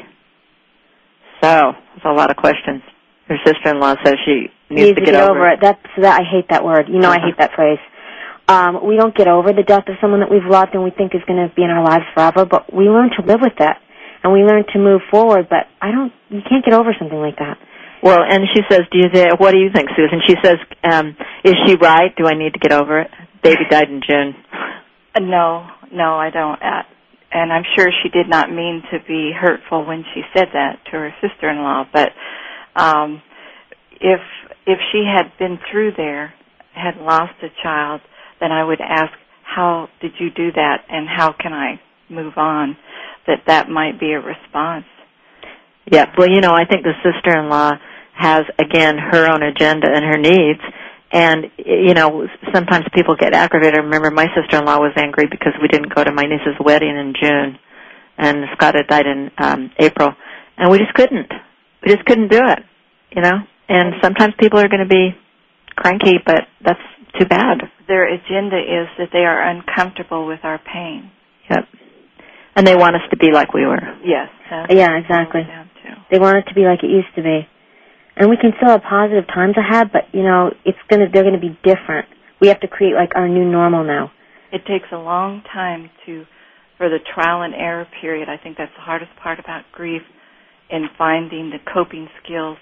So, 1.42 1.74
there's 1.74 2.06
a 2.06 2.14
lot 2.14 2.30
of 2.30 2.38
questions. 2.38 2.84
Her 3.28 3.38
sister-in-law 3.44 3.96
says 4.06 4.14
she 4.26 4.54
needs, 4.70 5.00
to 5.00 5.04
get, 5.04 5.16
over 5.16 5.50
it. 5.50 5.54
it. 5.56 5.60
That's 5.62 5.82
that 5.98 6.22
I 6.22 6.24
hate 6.24 6.50
that 6.50 6.64
word. 6.64 6.86
You 6.88 7.00
know 7.00 7.10
I 7.10 7.18
hate 7.18 7.40
that 7.40 7.54
phrase. 7.56 7.80
Um, 8.48 8.86
we 8.86 8.96
don't 8.96 9.16
get 9.16 9.28
over 9.28 9.52
the 9.52 9.64
death 9.64 9.90
of 9.90 9.96
someone 10.00 10.22
that 10.22 10.30
we've 10.30 10.46
loved 10.46 10.76
and 10.76 10.84
we 10.84 10.92
think 10.92 11.16
is 11.16 11.22
going 11.28 11.42
to 11.42 11.54
be 11.54 11.64
in 11.64 11.72
our 11.72 11.84
lives 11.84 12.06
forever, 12.14 12.46
but 12.46 12.72
we 12.72 12.86
learn 12.86 13.10
to 13.18 13.26
live 13.26 13.42
with 13.42 13.58
that 13.58 13.82
and 14.24 14.32
we 14.32 14.46
learn 14.46 14.66
to 14.74 14.78
move 14.78 15.02
forward. 15.10 15.50
But 15.50 15.66
I 15.82 15.90
don't. 15.90 16.14
You 16.30 16.42
can't 16.48 16.64
get 16.64 16.76
over 16.76 16.94
something 17.00 17.20
like 17.20 17.38
that. 17.42 17.58
Well, 18.04 18.22
and 18.22 18.46
she 18.54 18.62
says, 18.70 18.82
"Do 18.92 19.00
you? 19.02 19.10
What 19.38 19.52
do 19.52 19.58
you 19.58 19.74
think, 19.74 19.90
Susan?" 19.98 20.22
She 20.30 20.36
says, 20.46 20.58
um, 20.84 21.18
"Is 21.44 21.56
she 21.66 21.76
right? 21.76 22.16
Do 22.16 22.28
I 22.28 22.38
need 22.38 22.54
to 22.54 22.60
get 22.60 22.72
over 22.72 23.02
it?" 23.02 23.12
Baby 23.48 23.64
died 23.70 23.90
in 23.90 24.02
June. 24.06 24.36
Uh, 25.16 25.20
No, 25.22 25.66
no, 25.94 26.16
I 26.16 26.30
don't. 26.30 26.62
Uh, 26.62 26.84
and 27.32 27.54
I'm 27.54 27.64
sure 27.78 27.88
she 28.04 28.10
did 28.10 28.28
not 28.30 28.52
mean 28.52 28.84
to 28.92 29.00
be 29.08 29.32
hurtful 29.32 29.86
when 29.86 30.04
she 30.14 30.22
said 30.36 30.48
that 30.54 30.80
to 30.86 30.92
her 30.92 31.14
sister-in-law. 31.22 31.86
But 31.94 32.10
um, 32.76 33.22
if 34.02 34.20
if 34.66 34.80
she 34.92 35.06
had 35.06 35.32
been 35.40 35.60
through 35.72 35.92
there, 35.96 36.34
had 36.74 36.98
lost 36.98 37.34
a 37.42 37.48
child, 37.64 38.02
then 38.42 38.52
I 38.52 38.66
would 38.66 38.82
ask, 38.82 39.14
"How 39.44 39.88
did 40.02 40.12
you 40.20 40.30
do 40.30 40.52
that? 40.52 40.84
And 40.90 41.08
how 41.08 41.32
can 41.32 41.54
I 41.54 41.80
move 42.10 42.34
on?" 42.38 42.76
That 43.28 43.44
that 43.48 43.70
might 43.70 43.98
be 43.98 44.12
a 44.12 44.20
response. 44.20 44.86
Yeah. 45.90 46.06
Well, 46.18 46.30
you 46.30 46.42
know, 46.42 46.54
I 46.54 46.66
think 46.66 46.84
the 46.84 46.96
sister-in-law 47.02 47.72
has 48.14 48.44
again 48.60 48.98
her 48.98 49.26
own 49.32 49.42
agenda 49.42 49.88
and 49.88 50.04
her 50.04 50.18
needs. 50.18 50.60
And 51.12 51.46
you 51.58 51.94
know, 51.94 52.28
sometimes 52.54 52.86
people 52.94 53.16
get 53.16 53.34
aggravated. 53.34 53.80
I 53.80 53.84
remember 53.84 54.12
my 54.12 54.28
sister-in-law 54.36 54.78
was 54.80 54.94
angry 54.98 55.26
because 55.30 55.54
we 55.62 55.68
didn't 55.70 55.94
go 55.96 56.04
to 56.04 56.12
my 56.12 56.24
niece's 56.24 56.60
wedding 56.60 56.98
in 56.98 57.14
June, 57.22 57.60
and 58.18 58.46
Scott 58.56 58.76
had 58.76 58.88
died 58.88 59.06
in 59.06 59.32
um, 59.38 59.72
April, 59.80 60.14
and 60.58 60.70
we 60.70 60.80
just 60.80 60.94
couldn't. 60.94 61.32
We 61.86 61.94
just 61.94 62.06
couldn't 62.06 62.30
do 62.30 62.42
it. 62.42 62.60
You 63.16 63.22
know. 63.22 63.38
And 63.70 63.96
sometimes 64.02 64.34
people 64.40 64.60
are 64.60 64.70
going 64.70 64.84
to 64.84 64.90
be 64.90 65.12
cranky, 65.76 66.20
but 66.26 66.48
that's 66.64 66.80
too 67.20 67.26
bad. 67.26 67.60
Their 67.88 68.08
agenda 68.08 68.58
is 68.58 68.88
that 68.98 69.10
they 69.12 69.26
are 69.26 69.42
uncomfortable 69.50 70.26
with 70.26 70.40
our 70.44 70.60
pain. 70.60 71.12
Yep. 71.50 71.66
And 72.56 72.68
they 72.68 72.76
want 72.76 72.96
us 72.96 73.04
to 73.12 73.18
be 73.18 73.32
like 73.32 73.54
we 73.54 73.66
were. 73.66 73.80
Yes. 74.04 74.30
Yeah, 74.70 74.98
exactly. 74.98 75.42
boils 75.42 75.48
down 75.48 75.70
to. 75.84 76.06
They 76.12 76.20
want 76.20 76.38
it 76.38 76.46
to 76.50 76.56
be 76.56 76.62
like 76.62 76.84
it 76.84 76.90
used 76.90 77.14
to 77.16 77.24
be, 77.24 77.48
and 78.18 78.30
we 78.30 78.38
can 78.38 78.52
still 78.58 78.70
have 78.70 78.84
positive 78.84 79.26
times 79.28 79.56
ahead. 79.58 79.92
But 79.92 80.14
you 80.14 80.24
know, 80.24 80.52
it's 80.66 80.78
gonna 80.90 81.06
they're 81.12 81.24
gonna 81.24 81.40
be 81.40 81.58
different. 81.64 82.08
We 82.42 82.48
have 82.50 82.60
to 82.62 82.68
create 82.68 82.94
like 82.94 83.12
our 83.16 83.28
new 83.28 83.46
normal 83.50 83.84
now. 83.84 84.12
It 84.52 84.62
takes 84.68 84.88
a 84.92 84.98
long 84.98 85.44
time 85.54 85.90
to 86.06 86.26
for 86.78 86.90
the 86.90 87.00
trial 87.14 87.42
and 87.42 87.54
error 87.54 87.88
period. 88.02 88.30
I 88.30 88.38
think 88.42 88.58
that's 88.58 88.74
the 88.76 88.82
hardest 88.84 89.12
part 89.22 89.40
about 89.40 89.64
grief 89.72 90.02
in 90.70 90.88
finding 90.98 91.50
the 91.50 91.60
coping 91.74 92.08
skills 92.24 92.58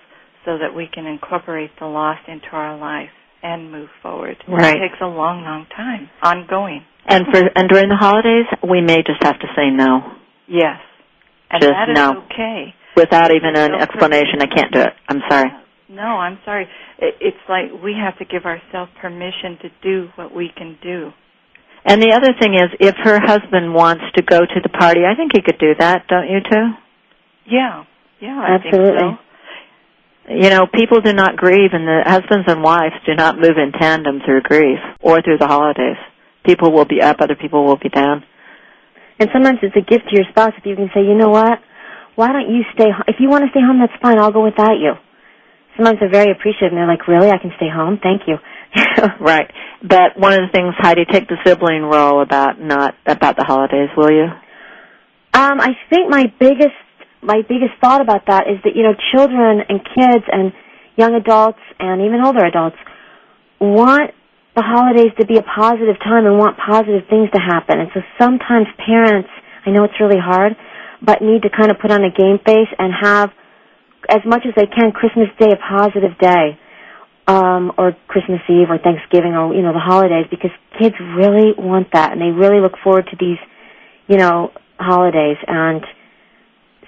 so 0.46 0.58
that 0.58 0.76
we 0.76 0.88
can 0.92 1.06
incorporate 1.06 1.72
the 1.80 1.88
loss 1.88 2.20
into 2.28 2.48
our 2.54 2.78
life 2.78 3.10
and 3.42 3.72
move 3.72 3.90
forward. 4.02 4.38
Right. 4.48 4.76
It 4.76 4.90
takes 4.90 5.02
a 5.02 5.08
long, 5.08 5.42
long 5.44 5.66
time, 5.76 6.10
ongoing. 6.22 6.86
And 7.08 7.26
for 7.32 7.42
and 7.56 7.68
during 7.68 7.90
the 7.90 7.98
holidays, 7.98 8.46
we 8.68 8.82
may 8.82 8.98
just 8.98 9.22
have 9.24 9.40
to 9.40 9.48
say 9.56 9.70
no 9.70 10.16
Yes. 10.48 10.80
And 11.50 11.62
Just 11.62 11.74
that 11.74 11.90
is 11.90 11.96
no. 11.96 12.24
okay. 12.26 12.74
Without 12.96 13.32
even 13.32 13.56
an 13.56 13.72
Don't 13.72 13.82
explanation. 13.82 14.42
I 14.42 14.48
can't 14.48 14.74
do 14.74 14.82
it. 14.82 14.94
I'm 15.08 15.22
sorry. 15.30 15.50
No, 15.90 16.02
I'm 16.02 16.40
sorry. 16.46 16.68
It, 17.00 17.16
it's 17.22 17.44
like 17.48 17.72
we 17.84 17.94
have 17.94 18.18
to 18.18 18.26
give 18.26 18.46
ourselves 18.46 18.92
permission 19.02 19.58
to 19.62 19.70
do 19.84 20.10
what 20.16 20.34
we 20.34 20.50
can 20.56 20.78
do. 20.82 21.12
And 21.86 22.02
the 22.02 22.14
other 22.14 22.34
thing 22.40 22.56
is, 22.56 22.74
if 22.80 22.96
her 23.04 23.20
husband 23.22 23.74
wants 23.74 24.04
to 24.16 24.24
go 24.24 24.40
to 24.40 24.60
the 24.64 24.70
party, 24.70 25.02
I 25.06 25.16
think 25.16 25.32
he 25.36 25.42
could 25.42 25.60
do 25.60 25.76
that. 25.78 26.08
Don't 26.08 26.28
you 26.28 26.40
too? 26.42 26.68
Yeah. 27.46 27.86
Yeah, 28.20 28.42
I 28.42 28.56
Absolutely. 28.56 28.98
think 28.98 29.20
so. 29.20 29.26
You 30.28 30.50
know, 30.50 30.66
people 30.66 31.02
do 31.02 31.14
not 31.14 31.38
grieve, 31.38 31.70
and 31.74 31.86
the 31.86 32.02
husbands 32.04 32.46
and 32.48 32.64
wives 32.64 32.96
do 33.06 33.14
not 33.14 33.38
move 33.38 33.62
in 33.62 33.72
tandem 33.80 34.22
through 34.26 34.42
grief 34.42 34.80
or 35.02 35.22
through 35.22 35.38
the 35.38 35.46
holidays. 35.46 35.98
People 36.44 36.72
will 36.72 36.86
be 36.86 37.02
up, 37.02 37.18
other 37.20 37.36
people 37.36 37.64
will 37.64 37.78
be 37.78 37.90
down. 37.90 38.24
And 39.20 39.30
sometimes 39.32 39.60
it's 39.62 39.76
a 39.76 39.86
gift 39.86 40.10
to 40.10 40.16
your 40.16 40.26
spouse 40.32 40.54
if 40.58 40.66
you 40.66 40.76
can 40.76 40.90
say, 40.96 41.02
you 41.02 41.14
know 41.14 41.30
what? 41.30 41.60
Why 42.16 42.32
don't 42.32 42.50
you 42.54 42.64
stay? 42.74 42.90
ho- 42.92 43.04
If 43.08 43.18
you 43.20 43.30
want 43.30 43.44
to 43.46 43.52
stay 43.52 43.62
home, 43.62 43.80
that's 43.80 43.96
fine. 44.02 44.20
I'll 44.20 44.32
go 44.32 44.44
without 44.44 44.80
you. 44.80 44.94
Sometimes 45.76 46.00
they're 46.00 46.10
very 46.12 46.32
appreciative, 46.32 46.72
and 46.72 46.78
they're 46.78 46.88
like, 46.88 47.08
really? 47.08 47.30
I 47.30 47.38
can 47.38 47.52
stay 47.58 47.68
home? 47.70 48.00
Thank 48.02 48.24
you. 48.28 48.38
Right. 49.20 49.50
but 49.82 50.18
one 50.20 50.34
of 50.34 50.40
the 50.40 50.52
things, 50.52 50.74
Heidi, 50.78 51.06
take 51.06 51.28
the 51.28 51.38
sibling 51.46 51.84
role 51.84 52.22
about 52.22 52.60
not 52.60 52.96
about 53.06 53.38
the 53.38 53.44
holidays, 53.44 53.90
will 53.96 54.12
you? 54.12 54.28
Um, 55.34 55.60
I 55.62 55.76
think 55.90 56.10
my 56.10 56.32
biggest 56.40 56.76
my 57.22 57.42
biggest 57.48 57.74
thought 57.82 58.02
about 58.02 58.26
that 58.28 58.48
is 58.48 58.60
that 58.64 58.76
you 58.76 58.84
know 58.84 58.94
children 59.14 59.62
and 59.70 59.80
kids 59.96 60.24
and 60.32 60.52
young 60.98 61.14
adults 61.16 61.60
and 61.80 62.02
even 62.02 62.20
older 62.24 62.44
adults 62.46 62.78
want 63.60 64.12
the 64.56 64.64
holidays 64.64 65.12
to 65.20 65.26
be 65.26 65.38
a 65.38 65.44
positive 65.44 66.00
time 66.04 66.26
and 66.26 66.38
want 66.38 66.58
positive 66.58 67.04
things 67.10 67.30
to 67.32 67.40
happen. 67.40 67.80
And 67.80 67.90
so 67.94 68.00
sometimes 68.20 68.68
parents, 68.86 69.30
I 69.66 69.72
know 69.72 69.84
it's 69.84 70.00
really 70.00 70.20
hard, 70.20 70.56
but 71.02 71.22
need 71.22 71.44
to 71.44 71.50
kind 71.50 71.72
of 71.72 71.78
put 71.80 71.92
on 71.92 72.04
a 72.04 72.12
game 72.12 72.40
face 72.46 72.70
and 72.78 72.94
have 72.94 73.32
as 74.10 74.22
much 74.26 74.44
as 74.46 74.54
they 74.56 74.68
can 74.68 74.92
Christmas 74.92 75.28
Day 75.40 75.52
a 75.52 75.58
positive 75.58 76.18
day. 76.20 76.60
Um, 77.28 77.72
or 77.80 77.98
Christmas 78.08 78.42
Eve 78.48 78.70
or 78.70 78.78
Thanksgiving 78.78 79.34
or, 79.34 79.52
you 79.52 79.64
know, 79.64 79.74
the 79.74 79.80
holidays 79.80 80.28
because 80.30 80.52
kids 80.78 80.94
really 81.18 81.54
want 81.58 81.88
that 81.94 82.12
and 82.12 82.22
they 82.22 82.30
really 82.30 82.62
look 82.62 82.74
forward 82.84 83.08
to 83.10 83.18
these, 83.20 83.40
you 84.08 84.18
know, 84.18 84.52
holidays 84.78 85.38
and 85.48 85.82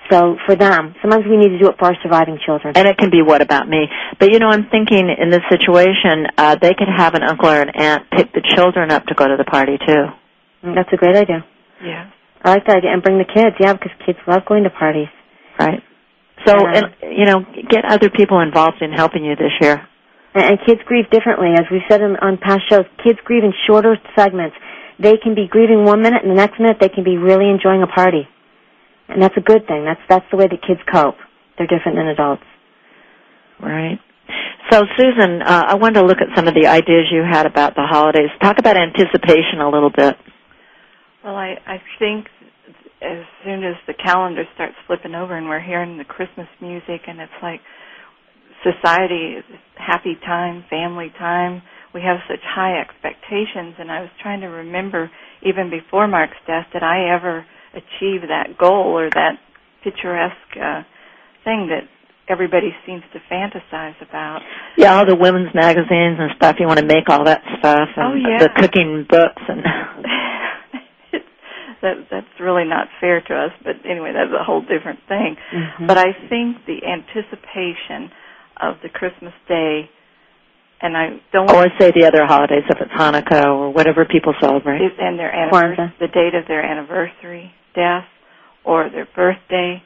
so 0.09 0.37
for 0.45 0.55
them, 0.55 0.95
sometimes 1.01 1.25
we 1.29 1.37
need 1.37 1.49
to 1.49 1.59
do 1.59 1.67
it 1.69 1.75
for 1.77 1.85
our 1.85 1.95
surviving 2.01 2.39
children. 2.45 2.73
And 2.77 2.87
it 2.87 2.97
can 2.97 3.09
be 3.09 3.21
what 3.21 3.41
about 3.41 3.67
me? 3.67 3.87
But 4.19 4.31
you 4.31 4.39
know, 4.39 4.47
I'm 4.47 4.69
thinking 4.69 5.09
in 5.09 5.29
this 5.29 5.41
situation, 5.49 6.27
uh, 6.37 6.55
they 6.55 6.73
could 6.73 6.87
have 6.95 7.13
an 7.13 7.23
uncle 7.23 7.49
or 7.49 7.61
an 7.61 7.69
aunt 7.75 8.09
pick 8.11 8.31
the 8.33 8.41
children 8.55 8.91
up 8.91 9.05
to 9.07 9.15
go 9.15 9.27
to 9.27 9.35
the 9.37 9.43
party 9.43 9.77
too. 9.85 10.05
Mm, 10.63 10.75
That's 10.75 10.89
a 10.93 10.97
great 10.97 11.15
idea. 11.15 11.45
Yeah. 11.83 12.09
I 12.43 12.51
like 12.51 12.65
that 12.67 12.77
idea. 12.77 12.91
And 12.93 13.01
bring 13.03 13.17
the 13.17 13.25
kids, 13.25 13.55
yeah, 13.59 13.73
because 13.73 13.91
kids 14.05 14.19
love 14.27 14.45
going 14.45 14.63
to 14.63 14.69
parties. 14.69 15.09
Right. 15.59 15.81
So, 16.45 16.53
Yeah. 16.53 16.81
and 17.01 17.17
you 17.17 17.25
know, 17.25 17.45
get 17.69 17.85
other 17.85 18.09
people 18.09 18.39
involved 18.41 18.81
in 18.81 18.91
helping 18.91 19.25
you 19.25 19.35
this 19.35 19.53
year. 19.61 19.81
And, 20.35 20.43
and 20.45 20.59
kids 20.65 20.81
grieve 20.85 21.09
differently. 21.09 21.53
As 21.57 21.65
we've 21.71 21.85
said 21.89 22.01
in, 22.01 22.15
on 22.17 22.37
past 22.37 22.61
shows, 22.69 22.85
kids 23.03 23.19
grieve 23.25 23.43
in 23.43 23.53
shorter 23.65 23.97
segments. 24.15 24.55
They 24.99 25.17
can 25.17 25.35
be 25.35 25.47
grieving 25.47 25.83
one 25.83 26.01
minute 26.01 26.21
and 26.23 26.31
the 26.31 26.35
next 26.35 26.59
minute 26.59 26.77
they 26.79 26.89
can 26.89 27.03
be 27.03 27.17
really 27.17 27.49
enjoying 27.49 27.83
a 27.83 27.87
party. 27.87 28.27
And 29.09 29.21
that's 29.21 29.37
a 29.37 29.41
good 29.41 29.67
thing. 29.67 29.85
That's, 29.85 30.01
that's 30.09 30.25
the 30.31 30.37
way 30.37 30.47
that 30.47 30.61
kids 30.65 30.81
cope. 30.91 31.15
They're 31.57 31.67
different 31.67 31.97
than 31.97 32.07
adults. 32.07 32.43
Right. 33.61 33.99
So, 34.69 34.83
Susan, 34.97 35.41
uh, 35.41 35.63
I 35.69 35.75
wanted 35.75 36.01
to 36.01 36.05
look 36.05 36.17
at 36.19 36.35
some 36.35 36.47
of 36.47 36.53
the 36.53 36.67
ideas 36.67 37.05
you 37.11 37.23
had 37.23 37.45
about 37.45 37.75
the 37.75 37.83
holidays. 37.87 38.29
Talk 38.41 38.59
about 38.59 38.75
anticipation 38.75 39.61
a 39.61 39.69
little 39.69 39.89
bit. 39.89 40.17
Well, 41.27 41.35
I 41.35 41.59
I 41.67 41.81
think 41.99 42.27
as 43.03 43.25
soon 43.43 43.65
as 43.67 43.75
the 43.85 43.93
calendar 43.93 44.43
starts 44.55 44.75
flipping 44.87 45.13
over 45.13 45.35
and 45.35 45.49
we're 45.49 45.59
hearing 45.59 45.97
the 45.97 46.05
Christmas 46.05 46.47
music 46.61 47.03
and 47.05 47.19
it's 47.19 47.39
like 47.43 47.59
society 48.63 49.35
is 49.37 49.43
happy 49.75 50.15
time, 50.25 50.63
family 50.69 51.11
time. 51.19 51.61
We 51.93 51.99
have 52.01 52.23
such 52.29 52.39
high 52.47 52.79
expectations 52.79 53.75
and 53.77 53.91
I 53.91 53.99
was 53.99 54.09
trying 54.23 54.39
to 54.39 54.47
remember 54.47 55.11
even 55.43 55.69
before 55.69 56.07
Mark's 56.07 56.39
death 56.47 56.67
did 56.71 56.81
I 56.81 57.13
ever 57.13 57.45
achieve 57.75 58.21
that 58.31 58.57
goal 58.57 58.95
or 58.97 59.09
that 59.09 59.35
picturesque 59.83 60.55
uh 60.55 60.83
thing 61.43 61.67
that 61.75 61.91
everybody 62.29 62.71
seems 62.85 63.03
to 63.13 63.19
fantasize 63.31 63.95
about. 64.01 64.39
Yeah, 64.77 64.95
all 64.97 65.05
the 65.05 65.15
women's 65.15 65.53
magazines 65.55 66.17
and 66.19 66.31
stuff. 66.35 66.55
You 66.59 66.67
want 66.67 66.79
to 66.79 66.85
make 66.85 67.09
all 67.09 67.23
that 67.25 67.41
stuff, 67.59 67.89
and 67.95 68.03
Oh, 68.03 68.15
yeah. 68.15 68.39
the 68.39 68.49
cooking 68.59 69.05
books, 69.09 69.41
and 69.47 69.63
that 71.81 72.07
that's 72.09 72.39
really 72.39 72.65
not 72.65 72.87
fair 72.99 73.21
to 73.21 73.33
us. 73.35 73.51
But 73.63 73.77
anyway, 73.85 74.13
that's 74.13 74.31
a 74.33 74.43
whole 74.43 74.61
different 74.61 74.99
thing. 75.07 75.37
Mhm. 75.51 75.87
But 75.87 75.97
I 75.97 76.13
think 76.29 76.65
the 76.65 76.85
anticipation 76.85 78.11
of 78.57 78.81
the 78.81 78.89
Christmas 78.89 79.33
day, 79.47 79.89
and 80.81 80.97
I 80.97 81.19
don't 81.31 81.49
or 81.51 81.67
say 81.79 81.91
the 81.91 82.05
other 82.05 82.25
holidays 82.25 82.63
if 82.69 82.79
it's 82.81 82.91
Hanukkah 82.93 83.45
or 83.45 83.69
whatever 83.71 84.05
people 84.05 84.33
celebrate. 84.39 84.81
is 84.81 84.91
and 84.99 85.17
their 85.17 85.33
anniversary, 85.33 85.91
the 85.99 86.07
date 86.07 86.35
of 86.35 86.45
their 86.47 86.63
anniversary, 86.63 87.51
death, 87.73 88.05
or 88.63 88.89
their 88.89 89.05
birthday. 89.05 89.81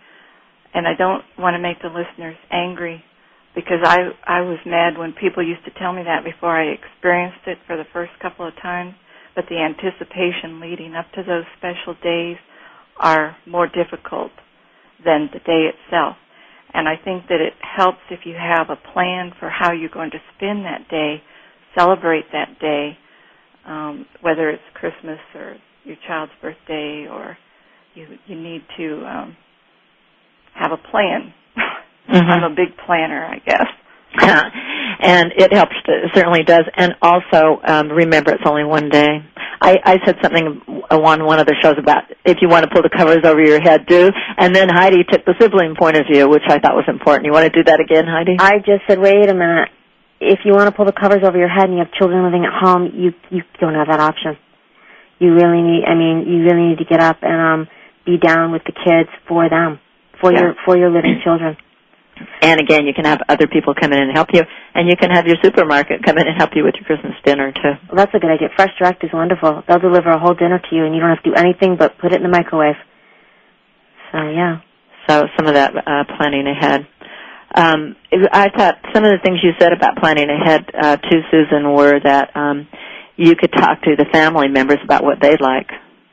And 0.74 0.88
I 0.88 0.94
don't 0.94 1.24
want 1.38 1.56
to 1.56 1.60
make 1.60 1.80
the 1.82 1.90
listeners 1.90 2.38
angry 2.50 3.04
because 3.54 3.84
I 3.84 4.12
I 4.26 4.42
was 4.42 4.60
mad 4.66 4.98
when 4.98 5.12
people 5.14 5.44
used 5.44 5.64
to 5.66 5.72
tell 5.72 5.92
me 5.94 6.04
that 6.04 6.24
before 6.24 6.56
I 6.56 6.64
experienced 6.72 7.46
it 7.48 7.58
for 7.68 7.76
the 7.76 7.84
first 7.92 8.12
couple 8.20 8.48
of 8.48 8.56
times. 8.62 8.94
But 9.36 9.46
the 9.50 9.58
anticipation 9.60 10.60
leading 10.62 10.96
up 10.96 11.12
to 11.14 11.24
those 11.24 11.46
special 11.58 11.96
days 12.04 12.38
are 13.00 13.38
more 13.48 13.68
difficult 13.68 14.32
than 15.04 15.30
the 15.34 15.40
day 15.42 15.70
itself. 15.74 16.18
And 16.74 16.88
I 16.90 16.96
think 17.04 17.28
that 17.30 17.42
it 17.42 17.54
helps 17.62 18.00
if 18.12 18.22
you 18.26 18.36
have 18.36 18.70
a 18.70 18.78
plan 18.94 19.34
for 19.40 19.50
how 19.50 19.74
you're 19.74 19.90
going 19.90 20.12
to 20.12 20.20
spend 20.38 20.66
that 20.66 20.90
day, 20.90 21.22
celebrate 21.78 22.26
that 22.34 22.60
day, 22.60 22.98
um, 23.68 24.06
whether 24.22 24.50
it's 24.50 24.64
Christmas 24.76 25.20
or 25.36 25.58
your 25.86 25.98
child's 26.08 26.32
birthday, 26.42 27.08
or 27.12 27.38
you 27.96 28.08
you 28.28 28.36
need 28.42 28.64
to 28.78 29.06
um, 29.06 29.38
have 30.56 30.72
a 30.72 30.78
plan. 30.92 31.34
Mhm. 32.10 32.24
I'm 32.30 32.44
a 32.52 32.56
big 32.56 32.76
planner, 32.86 33.26
I 33.26 33.40
guess. 33.40 33.68
and 35.02 35.34
it 35.36 35.52
helps. 35.54 35.74
It 35.88 36.12
certainly 36.14 36.44
does. 36.44 36.64
And 36.76 36.94
also, 37.02 37.60
um, 37.66 37.90
remember, 37.90 38.32
it's 38.32 38.44
only 38.46 38.64
one 38.64 38.90
day. 38.90 39.26
I, 39.60 39.78
I 39.84 39.98
said 40.06 40.18
something 40.24 40.62
on 40.90 41.26
one 41.26 41.40
of 41.40 41.46
the 41.48 41.56
shows 41.62 41.76
about 41.78 42.04
if 42.26 42.38
you 42.42 42.50
want 42.50 42.64
to 42.66 42.70
pull 42.72 42.82
the 42.82 42.90
covers 42.90 43.26
over 43.26 43.42
your 43.44 43.62
head, 43.62 43.86
do. 43.88 44.10
And 44.38 44.56
then 44.56 44.70
Heidi 44.70 45.04
took 45.04 45.26
the 45.26 45.34
sibling 45.40 45.76
point 45.78 45.98
of 45.98 46.06
view, 46.12 46.30
which 46.30 46.44
I 46.48 46.60
thought 46.60 46.76
was 46.76 46.86
important. 46.88 47.26
You 47.26 47.32
want 47.32 47.46
to 47.52 47.54
do 47.54 47.64
that 47.66 47.80
again, 47.80 48.06
Heidi? 48.08 48.38
I 48.40 48.58
just 48.60 48.86
said, 48.88 49.00
wait 49.00 49.30
a 49.30 49.34
minute. 49.34 49.70
If 50.20 50.40
you 50.46 50.54
want 50.54 50.70
to 50.70 50.76
pull 50.76 50.86
the 50.86 50.94
covers 50.94 51.22
over 51.26 51.38
your 51.38 51.50
head 51.50 51.66
and 51.66 51.74
you 51.74 51.80
have 51.80 51.92
children 51.94 52.24
living 52.24 52.46
at 52.46 52.54
home, 52.54 52.90
you 52.94 53.10
you 53.32 53.42
don't 53.60 53.74
have 53.74 53.88
that 53.88 54.00
option. 54.00 54.38
You 55.18 55.34
really 55.34 55.62
need. 55.62 55.84
I 55.86 55.96
mean, 55.96 56.26
you 56.30 56.44
really 56.46 56.70
need 56.70 56.78
to 56.78 56.86
get 56.86 57.00
up 57.02 57.18
and 57.24 57.42
um 57.42 57.68
be 58.06 58.18
down 58.18 58.52
with 58.52 58.62
the 58.66 58.72
kids 58.72 59.10
for 59.28 59.50
them, 59.50 59.80
for 60.22 60.32
Yeah. 60.32 60.42
your 60.42 60.56
for 60.66 60.78
your 60.78 60.92
living 60.92 61.22
children. 61.24 61.58
And 62.42 62.60
again, 62.60 62.86
you 62.86 62.94
can 62.94 63.06
have 63.06 63.20
other 63.30 63.48
people 63.48 63.74
come 63.74 63.94
in 63.94 64.00
and 64.02 64.12
help 64.16 64.30
you, 64.34 64.42
and 64.74 64.90
you 64.90 64.96
can 64.96 65.12
have 65.12 65.28
your 65.28 65.38
supermarket 65.44 66.04
come 66.06 66.18
in 66.18 66.28
and 66.28 66.38
help 66.38 66.52
you 66.56 66.64
with 66.64 66.76
your 66.76 66.86
Christmas 66.86 67.14
dinner 67.26 67.52
too. 67.52 67.74
Well, 67.88 67.98
that's 67.98 68.14
a 68.14 68.20
good 68.20 68.32
idea. 68.32 68.50
Fresh 68.56 68.72
Direct 68.80 69.04
is 69.04 69.12
wonderful. 69.14 69.64
They'll 69.68 69.80
deliver 69.80 70.10
a 70.10 70.20
whole 70.20 70.34
dinner 70.34 70.60
to 70.60 70.76
you, 70.76 70.86
and 70.86 70.94
you 70.96 71.02
don't 71.02 71.10
have 71.10 71.24
to 71.24 71.30
do 71.30 71.36
anything 71.36 71.76
but 71.78 71.98
put 72.00 72.14
it 72.14 72.18
in 72.18 72.24
the 72.24 72.30
microwave. 72.30 72.80
So 74.12 74.18
yeah. 74.30 74.62
So 75.08 75.26
some 75.38 75.48
of 75.48 75.56
that 75.56 75.76
uh, 75.76 76.04
planning 76.18 76.48
ahead. 76.48 76.88
Um, 77.54 77.96
I 78.32 78.48
thought 78.56 78.80
some 78.94 79.04
of 79.04 79.12
the 79.12 79.20
things 79.24 79.40
you 79.44 79.52
said 79.60 79.74
about 79.74 79.98
planning 79.98 80.30
ahead 80.30 80.66
uh, 80.74 80.98
too, 80.98 81.20
Susan, 81.32 81.74
were 81.74 82.00
that 82.00 82.36
um, 82.36 82.68
you 83.18 83.36
could 83.36 83.52
talk 83.52 83.82
to 83.84 83.96
the 83.98 84.06
family 84.14 84.48
members 84.48 84.80
about 84.84 85.04
what 85.04 85.18
they'd 85.22 85.42
like. 85.42 85.68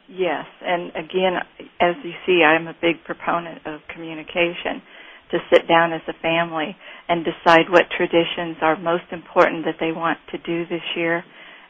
Yes, 0.08 0.46
and 0.62 0.90
again, 0.96 1.36
as 1.80 1.94
you 2.02 2.12
see, 2.26 2.42
I'm 2.42 2.66
a 2.66 2.74
big 2.80 3.04
proponent 3.04 3.66
of 3.66 3.80
communication. 3.94 4.82
To 5.30 5.38
sit 5.52 5.68
down 5.68 5.92
as 5.92 6.00
a 6.08 6.14
family 6.22 6.74
and 7.08 7.22
decide 7.24 7.68
what 7.68 7.84
traditions 7.94 8.56
are 8.62 8.76
most 8.78 9.04
important 9.12 9.66
that 9.66 9.76
they 9.78 9.92
want 9.92 10.18
to 10.32 10.38
do 10.38 10.64
this 10.66 10.80
year, 10.96 11.22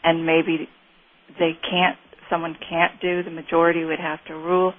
and 0.05 0.25
maybe 0.25 0.68
they 1.40 1.59
can't, 1.68 1.99
someone 2.31 2.57
can't 2.68 3.01
do, 3.01 3.25
the 3.25 3.31
majority 3.31 3.85
would 3.85 3.99
have 3.99 4.25
to 4.29 4.35
rule, 4.35 4.75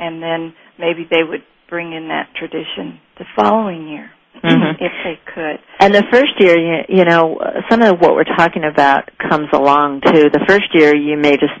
and 0.00 0.20
then 0.20 0.52
maybe 0.78 1.06
they 1.08 1.22
would 1.22 1.42
bring 1.70 1.92
in 1.92 2.08
that 2.08 2.28
tradition 2.34 2.98
the 3.18 3.24
following 3.36 3.86
year 3.86 4.10
Mhm. 4.42 4.76
if 4.80 4.92
they 5.04 5.18
could. 5.34 5.58
And 5.80 5.94
the 5.94 6.04
first 6.10 6.38
year, 6.40 6.58
you, 6.58 6.84
you 6.88 7.04
know, 7.04 7.38
some 7.70 7.82
of 7.82 8.00
what 8.00 8.14
we're 8.14 8.24
talking 8.36 8.64
about 8.64 9.10
comes 9.18 9.48
along 9.52 10.00
too. 10.02 10.30
The 10.30 10.44
first 10.48 10.74
year, 10.74 10.94
you 10.94 11.16
may 11.16 11.36
just 11.36 11.54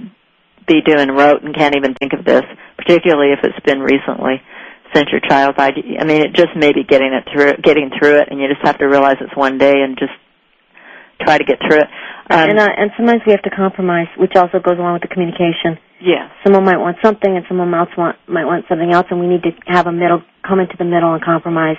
be 0.66 0.80
doing 0.82 1.08
rote 1.10 1.42
and 1.42 1.54
can't 1.54 1.76
even 1.76 1.94
think 1.94 2.12
of 2.12 2.24
this, 2.24 2.42
particularly 2.76 3.32
if 3.32 3.40
it's 3.42 3.58
been 3.64 3.80
recently 3.80 4.42
since 4.94 5.08
your 5.10 5.20
child 5.20 5.56
died. 5.56 5.74
I 5.76 6.04
mean, 6.04 6.22
it 6.22 6.34
just 6.34 6.56
may 6.56 6.72
be 6.72 6.84
getting 6.84 7.12
it 7.12 7.28
through, 7.32 7.62
getting 7.62 7.90
through 7.98 8.20
it, 8.20 8.28
and 8.30 8.40
you 8.40 8.48
just 8.48 8.64
have 8.64 8.78
to 8.78 8.86
realize 8.86 9.16
it's 9.20 9.36
one 9.36 9.58
day 9.58 9.82
and 9.82 9.98
just 9.98 10.12
try 11.20 11.38
to 11.38 11.44
get 11.44 11.58
through 11.58 11.80
it. 11.80 11.88
Um, 12.30 12.50
and 12.50 12.58
uh, 12.58 12.68
and 12.76 12.90
sometimes 12.96 13.22
we 13.26 13.32
have 13.32 13.42
to 13.42 13.50
compromise, 13.50 14.08
which 14.16 14.32
also 14.36 14.58
goes 14.60 14.78
along 14.78 14.94
with 14.94 15.02
the 15.02 15.08
communication. 15.08 15.78
Yeah. 16.00 16.30
Someone 16.44 16.64
might 16.64 16.78
want 16.78 16.98
something, 17.02 17.30
and 17.30 17.44
someone 17.48 17.72
else 17.74 17.90
want 17.96 18.16
might 18.28 18.44
want 18.44 18.66
something 18.68 18.92
else, 18.92 19.06
and 19.10 19.20
we 19.20 19.26
need 19.26 19.42
to 19.42 19.50
have 19.66 19.86
a 19.86 19.92
middle, 19.92 20.22
come 20.46 20.60
into 20.60 20.76
the 20.78 20.84
middle, 20.84 21.14
and 21.14 21.24
compromise. 21.24 21.78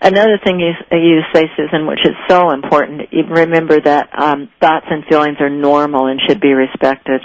Another 0.00 0.38
thing 0.42 0.58
you, 0.58 0.72
you 0.90 1.20
say, 1.32 1.44
Susan, 1.56 1.86
which 1.86 2.00
is 2.04 2.14
so 2.28 2.50
important, 2.50 3.02
remember 3.30 3.80
that 3.80 4.08
um, 4.18 4.48
thoughts 4.60 4.86
and 4.90 5.04
feelings 5.08 5.36
are 5.40 5.50
normal 5.50 6.06
and 6.06 6.20
should 6.26 6.40
be 6.40 6.52
respected. 6.52 7.20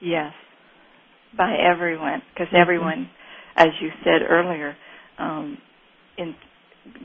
Yes, 0.00 0.32
by 1.36 1.56
everyone, 1.56 2.22
because 2.32 2.52
everyone, 2.54 3.10
as 3.56 3.68
you 3.80 3.90
said 4.04 4.22
earlier, 4.28 4.76
um, 5.18 5.58
in, 6.18 6.34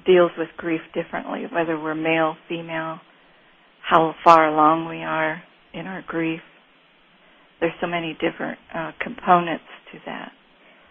deals 0.05 0.31
with 0.37 0.49
grief 0.57 0.81
differently, 0.93 1.45
whether 1.51 1.79
we're 1.79 1.95
male, 1.95 2.35
female, 2.47 2.99
how 3.81 4.13
far 4.23 4.47
along 4.47 4.87
we 4.87 5.03
are 5.03 5.41
in 5.73 5.87
our 5.87 6.03
grief. 6.05 6.41
There's 7.59 7.73
so 7.79 7.87
many 7.87 8.13
different 8.13 8.59
uh, 8.73 8.91
components 8.99 9.63
to 9.91 9.99
that. 10.05 10.31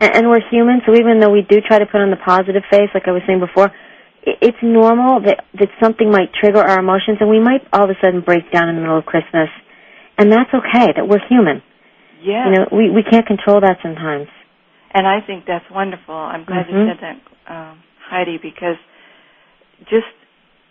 And, 0.01 0.16
and 0.16 0.29
we're 0.29 0.42
human, 0.51 0.81
so 0.87 0.94
even 0.94 1.20
though 1.20 1.31
we 1.31 1.42
do 1.49 1.59
try 1.66 1.79
to 1.79 1.87
put 1.87 2.01
on 2.01 2.11
the 2.11 2.20
positive 2.25 2.62
face, 2.70 2.88
like 2.94 3.05
I 3.07 3.12
was 3.12 3.23
saying 3.27 3.40
before, 3.40 3.70
it's 4.23 4.59
normal 4.62 5.23
that 5.25 5.44
that 5.59 5.68
something 5.83 6.11
might 6.11 6.29
trigger 6.35 6.61
our 6.61 6.79
emotions, 6.79 7.18
and 7.20 7.31
we 7.31 7.40
might 7.40 7.62
all 7.73 7.85
of 7.85 7.90
a 7.90 7.96
sudden 8.05 8.20
break 8.20 8.53
down 8.53 8.68
in 8.68 8.77
the 8.77 8.83
middle 8.83 8.99
of 8.99 9.07
Christmas, 9.07 9.49
and 10.18 10.31
that's 10.31 10.53
okay. 10.53 10.92
That 10.94 11.09
we're 11.09 11.25
human. 11.29 11.62
Yeah. 12.20 12.44
You 12.44 12.53
know, 12.53 12.64
we 12.70 12.90
we 12.90 13.03
can't 13.03 13.27
control 13.27 13.61
that 13.62 13.79
sometimes. 13.83 14.29
And 14.92 15.07
I 15.07 15.20
think 15.20 15.44
that's 15.46 15.68
wonderful. 15.70 16.14
I'm 16.14 16.44
glad 16.44 16.66
Mhm. 16.66 16.72
you 16.72 16.87
said 16.88 16.98
that, 17.00 17.16
um, 17.53 17.83
Heidi, 18.09 18.38
because 18.38 18.76
just 19.87 20.07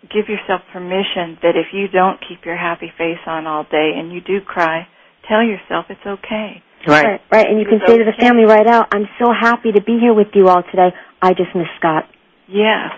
give 0.08 0.28
yourself 0.28 0.62
permission 0.72 1.38
that 1.42 1.56
if 1.56 1.72
you 1.72 1.88
don't 1.88 2.20
keep 2.20 2.44
your 2.44 2.56
happy 2.56 2.88
face 2.96 3.20
on 3.26 3.46
all 3.46 3.64
day 3.64 3.94
and 3.96 4.12
you 4.12 4.20
do 4.20 4.40
cry, 4.40 4.86
tell 5.24 5.42
yourself 5.42 5.90
it's 5.90 6.06
okay. 6.06 6.62
Right. 6.86 7.20
right. 7.30 7.46
And 7.46 7.58
you 7.58 7.66
can 7.66 7.76
It's 7.76 7.86
say 7.86 7.98
to 7.98 8.04
the 8.04 8.12
family 8.14 8.44
right 8.46 8.66
out, 8.66 8.88
"I'm 8.94 9.06
so 9.18 9.32
happy 9.32 9.72
to 9.72 9.82
be 9.82 9.98
here 9.98 10.14
with 10.14 10.34
you 10.34 10.48
all 10.48 10.62
today. 10.62 10.92
I 11.20 11.34
just 11.34 11.54
miss 11.54 11.68
Scott." 11.76 12.06
Yes. 12.46 12.92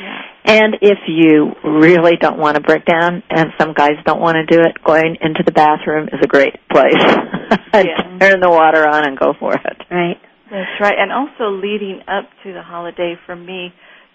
Yeah. 0.00 0.22
And 0.44 0.78
if 0.80 0.98
you 1.06 1.54
really 1.62 2.16
don't 2.16 2.38
want 2.38 2.56
to 2.56 2.60
break 2.60 2.84
down, 2.84 3.22
and 3.30 3.52
some 3.58 3.72
guys 3.72 3.96
don't 4.04 4.20
want 4.20 4.36
to 4.36 4.46
do 4.46 4.60
it, 4.62 4.82
going 4.82 5.16
into 5.20 5.42
the 5.44 5.52
bathroom 5.52 6.08
is 6.12 6.20
a 6.22 6.26
great 6.26 6.56
place. 6.68 6.94
Yeah. 7.74 8.18
Turn 8.18 8.40
the 8.40 8.50
water 8.50 8.88
on 8.88 9.06
and 9.06 9.16
go 9.16 9.34
for 9.34 9.54
it. 9.54 9.84
Right. 9.90 10.18
That's 10.50 10.80
right. 10.80 10.94
And 10.98 11.12
also 11.12 11.50
leading 11.50 12.00
up 12.08 12.24
to 12.44 12.52
the 12.52 12.62
holiday 12.62 13.14
for 13.26 13.36
me, 13.36 13.72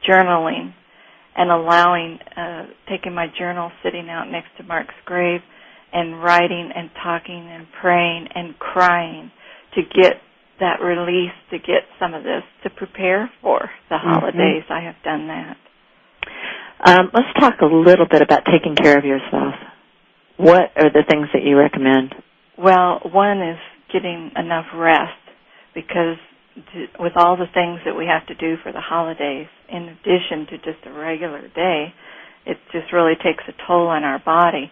journaling 0.07 0.73
and 1.35 1.51
allowing, 1.51 2.19
uh, 2.37 2.65
taking 2.89 3.13
my 3.13 3.27
journal, 3.37 3.71
sitting 3.83 4.09
out 4.09 4.29
next 4.29 4.49
to 4.57 4.63
Mark's 4.63 4.93
grave 5.05 5.41
and 5.91 6.23
writing 6.23 6.71
and 6.75 6.89
talking 7.03 7.47
and 7.49 7.67
praying 7.81 8.27
and 8.33 8.57
crying 8.59 9.31
to 9.75 9.81
get 9.81 10.21
that 10.59 10.81
release, 10.81 11.33
to 11.49 11.57
get 11.57 11.85
some 11.99 12.13
of 12.13 12.23
this, 12.23 12.43
to 12.63 12.69
prepare 12.69 13.29
for 13.41 13.69
the 13.89 13.95
Mhm. 13.95 13.99
holidays. 13.99 14.63
I 14.69 14.79
have 14.81 15.01
done 15.03 15.27
that. 15.27 15.57
Um, 16.85 17.09
let's 17.13 17.31
talk 17.39 17.61
a 17.61 17.65
little 17.65 18.05
bit 18.05 18.21
about 18.21 18.45
taking 18.45 18.75
care 18.75 18.97
of 18.97 19.05
yourself. 19.05 19.55
What 20.37 20.71
are 20.75 20.89
the 20.89 21.03
things 21.03 21.31
that 21.31 21.43
you 21.43 21.57
recommend? 21.57 22.15
Well, 22.57 22.99
one 23.11 23.41
is 23.41 23.59
getting 23.89 24.31
enough 24.35 24.67
rest 24.73 25.22
because 25.73 26.17
with 26.99 27.13
all 27.15 27.35
the 27.35 27.49
things 27.53 27.79
that 27.85 27.95
we 27.95 28.05
have 28.05 28.25
to 28.27 28.35
do 28.35 28.55
for 28.61 28.71
the 28.71 28.81
holidays, 28.81 29.47
in 29.69 29.83
addition 29.89 30.45
to 30.49 30.57
just 30.57 30.85
a 30.85 30.91
regular 30.93 31.47
day, 31.49 31.93
it 32.45 32.57
just 32.71 32.91
really 32.93 33.15
takes 33.15 33.43
a 33.47 33.53
toll 33.67 33.87
on 33.87 34.03
our 34.03 34.19
body. 34.23 34.71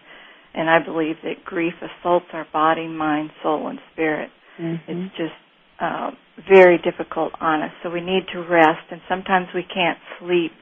And 0.54 0.68
I 0.68 0.78
believe 0.84 1.16
that 1.24 1.44
grief 1.44 1.74
assaults 1.80 2.26
our 2.32 2.46
body, 2.52 2.86
mind, 2.86 3.30
soul, 3.42 3.68
and 3.68 3.80
spirit. 3.92 4.30
Mhm. 4.60 4.80
It's 4.86 5.16
just 5.16 5.34
uh, 5.80 6.10
very 6.48 6.78
difficult 6.78 7.32
on 7.40 7.62
us. 7.62 7.72
So 7.82 7.90
we 7.90 8.00
need 8.00 8.28
to 8.28 8.42
rest, 8.42 8.86
and 8.90 9.00
sometimes 9.08 9.48
we 9.54 9.62
can't 9.64 9.98
sleep, 10.18 10.52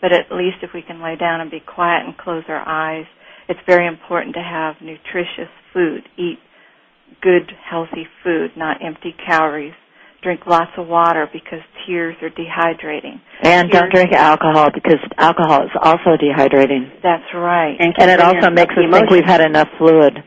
but 0.00 0.12
at 0.12 0.30
least 0.30 0.58
if 0.62 0.72
we 0.74 0.82
can 0.82 1.00
lay 1.00 1.16
down 1.16 1.40
and 1.40 1.50
be 1.50 1.60
quiet 1.60 2.04
and 2.04 2.16
close 2.18 2.44
our 2.48 2.62
eyes, 2.68 3.06
it's 3.48 3.60
very 3.66 3.86
important 3.86 4.34
to 4.34 4.42
have 4.42 4.80
nutritious 4.82 5.48
food. 5.72 6.02
Eat 6.18 6.38
good, 7.22 7.50
healthy 7.68 8.06
food, 8.22 8.52
not 8.56 8.78
empty 8.84 9.14
calories. 9.26 9.74
Drink 10.22 10.40
lots 10.46 10.72
of 10.76 10.88
water 10.88 11.28
because 11.32 11.60
tears 11.86 12.16
are 12.22 12.30
dehydrating. 12.30 13.20
And 13.42 13.70
don't 13.70 13.92
drink 13.92 14.12
alcohol 14.12 14.68
because 14.74 14.98
alcohol 15.16 15.62
is 15.62 15.70
also 15.80 16.16
dehydrating. 16.20 16.90
That's 17.02 17.22
right. 17.34 17.76
And 17.78 17.94
And 18.00 18.10
it 18.10 18.20
also 18.20 18.50
makes 18.50 18.72
up 18.72 18.78
us 18.78 18.92
think 18.92 19.10
we've 19.10 19.24
had 19.24 19.40
enough 19.40 19.68
fluid. 19.78 20.18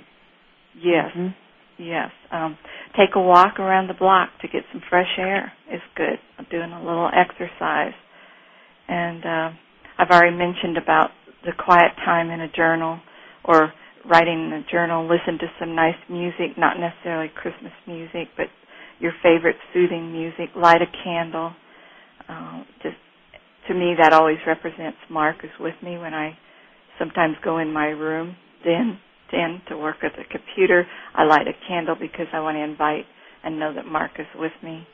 yes. 0.81 1.11
Mhm. 1.13 1.33
Yes. 1.77 2.11
Um, 2.31 2.57
take 2.95 3.15
a 3.15 3.19
walk 3.19 3.59
around 3.59 3.87
the 3.87 3.93
block 3.95 4.29
to 4.41 4.47
get 4.47 4.63
some 4.71 4.81
fresh 4.89 5.17
air 5.17 5.51
is 5.69 5.81
good. 5.95 6.19
I'm 6.37 6.45
doing 6.49 6.71
a 6.71 6.79
little 6.83 7.09
exercise. 7.11 7.93
And 8.87 9.25
uh, 9.25 9.49
I've 9.97 10.09
already 10.11 10.35
mentioned 10.37 10.77
about 10.77 11.11
the 11.43 11.51
quiet 11.53 11.91
time 12.05 12.29
in 12.29 12.39
a 12.41 12.47
journal 12.49 12.99
or 13.43 13.73
writing 14.09 14.45
in 14.47 14.53
a 14.53 14.71
journal, 14.71 15.07
listen 15.07 15.37
to 15.39 15.47
some 15.59 15.75
nice 15.75 15.97
music, 16.09 16.57
not 16.57 16.77
necessarily 16.79 17.29
Christmas 17.35 17.73
music, 17.87 18.29
but 18.37 18.47
your 18.99 19.13
favorite 19.23 19.57
soothing 19.73 20.11
music, 20.11 20.49
light 20.55 20.81
a 20.81 20.87
candle. 21.03 21.53
Uh, 22.29 22.63
just 22.83 22.97
to 23.67 23.73
me, 23.73 23.95
that 23.99 24.13
always 24.13 24.37
represents 24.47 24.97
Mark 25.09 25.37
is 25.43 25.51
with 25.59 25.75
me 25.83 25.97
when 25.97 26.13
I 26.13 26.37
sometimes 26.99 27.35
go 27.43 27.59
in 27.59 27.71
my 27.73 27.87
room. 27.87 28.35
Then 28.63 28.99
in 29.33 29.61
to 29.69 29.77
work 29.77 29.97
at 30.03 30.11
the 30.17 30.23
computer. 30.29 30.85
I 31.15 31.23
light 31.23 31.47
a 31.47 31.53
candle 31.67 31.95
because 31.99 32.27
I 32.33 32.39
want 32.39 32.57
to 32.57 32.63
invite 32.63 33.05
and 33.43 33.59
know 33.59 33.73
that 33.73 33.85
Mark 33.85 34.11
is 34.19 34.27
with 34.35 34.51
me. 34.63 34.85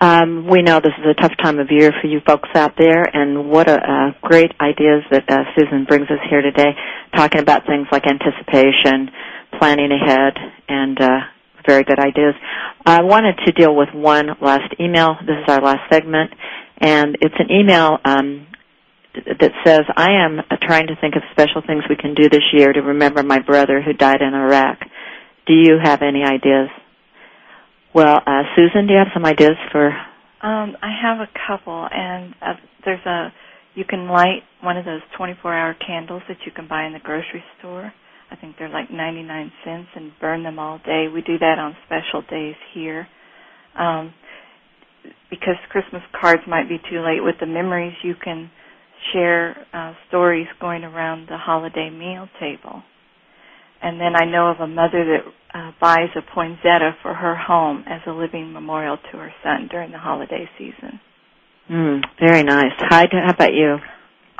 Um, 0.00 0.46
we 0.48 0.62
know 0.62 0.78
this 0.80 0.92
is 0.98 1.06
a 1.08 1.20
tough 1.20 1.32
time 1.42 1.58
of 1.58 1.68
year 1.70 1.90
for 2.00 2.06
you 2.06 2.20
folks 2.26 2.48
out 2.54 2.74
there, 2.78 3.02
and 3.02 3.48
what 3.50 3.68
a, 3.68 3.76
uh 3.76 4.12
great 4.20 4.52
ideas 4.60 5.02
that 5.10 5.24
uh, 5.30 5.44
Susan 5.56 5.84
brings 5.88 6.10
us 6.10 6.18
here 6.28 6.42
today, 6.42 6.76
talking 7.16 7.40
about 7.40 7.66
things 7.66 7.86
like 7.90 8.04
anticipation, 8.06 9.10
planning 9.58 9.90
ahead, 9.92 10.34
and 10.68 11.00
uh, 11.00 11.20
very 11.66 11.82
good 11.84 11.98
ideas. 11.98 12.34
I 12.84 13.02
wanted 13.02 13.36
to 13.46 13.52
deal 13.52 13.74
with 13.74 13.88
one 13.94 14.28
last 14.40 14.74
email. 14.78 15.16
This 15.20 15.36
is 15.42 15.48
our 15.48 15.60
last 15.62 15.90
segment, 15.90 16.32
and 16.78 17.16
it's 17.20 17.34
an 17.38 17.50
email 17.50 17.98
um, 18.04 18.46
that 19.14 19.52
says, 19.64 19.82
I 19.96 20.24
am 20.24 20.40
trying 20.62 20.88
to 20.88 20.96
think 21.00 21.16
of 21.16 21.22
special 21.32 21.62
things 21.66 21.84
we 21.88 21.96
can 21.96 22.14
do 22.14 22.28
this 22.28 22.44
year 22.52 22.72
to 22.72 22.80
remember 22.80 23.22
my 23.22 23.38
brother 23.38 23.80
who 23.80 23.92
died 23.92 24.20
in 24.20 24.34
Iraq. 24.34 24.80
Do 25.46 25.54
you 25.54 25.78
have 25.82 26.02
any 26.02 26.22
ideas? 26.22 26.68
Well, 27.96 28.20
uh, 28.26 28.42
Susan, 28.54 28.86
do 28.86 28.92
you 28.92 28.98
have 28.98 29.08
some 29.14 29.24
ideas 29.24 29.56
for? 29.72 29.86
Um, 29.88 30.76
I 30.82 30.92
have 31.00 31.18
a 31.20 31.28
couple, 31.48 31.88
and 31.90 32.34
uh, 32.42 32.52
there's 32.84 33.04
a 33.06 33.32
you 33.74 33.86
can 33.88 34.06
light 34.08 34.42
one 34.62 34.76
of 34.76 34.84
those 34.84 35.00
24-hour 35.18 35.76
candles 35.86 36.20
that 36.28 36.36
you 36.44 36.52
can 36.52 36.68
buy 36.68 36.84
in 36.84 36.92
the 36.92 36.98
grocery 36.98 37.42
store. 37.58 37.90
I 38.30 38.36
think 38.36 38.56
they're 38.58 38.68
like 38.68 38.90
99 38.90 39.50
cents, 39.64 39.88
and 39.96 40.12
burn 40.20 40.42
them 40.42 40.58
all 40.58 40.76
day. 40.84 41.06
We 41.08 41.22
do 41.22 41.38
that 41.38 41.58
on 41.58 41.74
special 41.86 42.20
days 42.28 42.54
here. 42.74 43.08
Um, 43.78 44.12
because 45.30 45.56
Christmas 45.70 46.02
cards 46.20 46.42
might 46.46 46.68
be 46.68 46.76
too 46.90 47.00
late 47.00 47.24
with 47.24 47.36
the 47.40 47.46
memories, 47.46 47.94
you 48.02 48.14
can 48.22 48.50
share 49.14 49.56
uh, 49.72 49.94
stories 50.08 50.48
going 50.60 50.84
around 50.84 51.28
the 51.30 51.38
holiday 51.38 51.88
meal 51.88 52.28
table. 52.38 52.82
And 53.86 54.00
then 54.00 54.16
I 54.18 54.24
know 54.26 54.50
of 54.50 54.58
a 54.58 54.66
mother 54.66 55.06
that 55.14 55.22
uh, 55.54 55.70
buys 55.80 56.10
a 56.16 56.34
poinsettia 56.34 56.98
for 57.02 57.14
her 57.14 57.36
home 57.36 57.84
as 57.86 58.00
a 58.08 58.10
living 58.10 58.52
memorial 58.52 58.96
to 58.96 59.18
her 59.18 59.32
son 59.44 59.68
during 59.70 59.92
the 59.92 59.98
holiday 59.98 60.50
season. 60.58 60.98
Mm, 61.70 62.02
very 62.18 62.42
nice. 62.42 62.74
Hi, 62.78 63.06
how 63.12 63.30
about 63.30 63.54
you? 63.54 63.76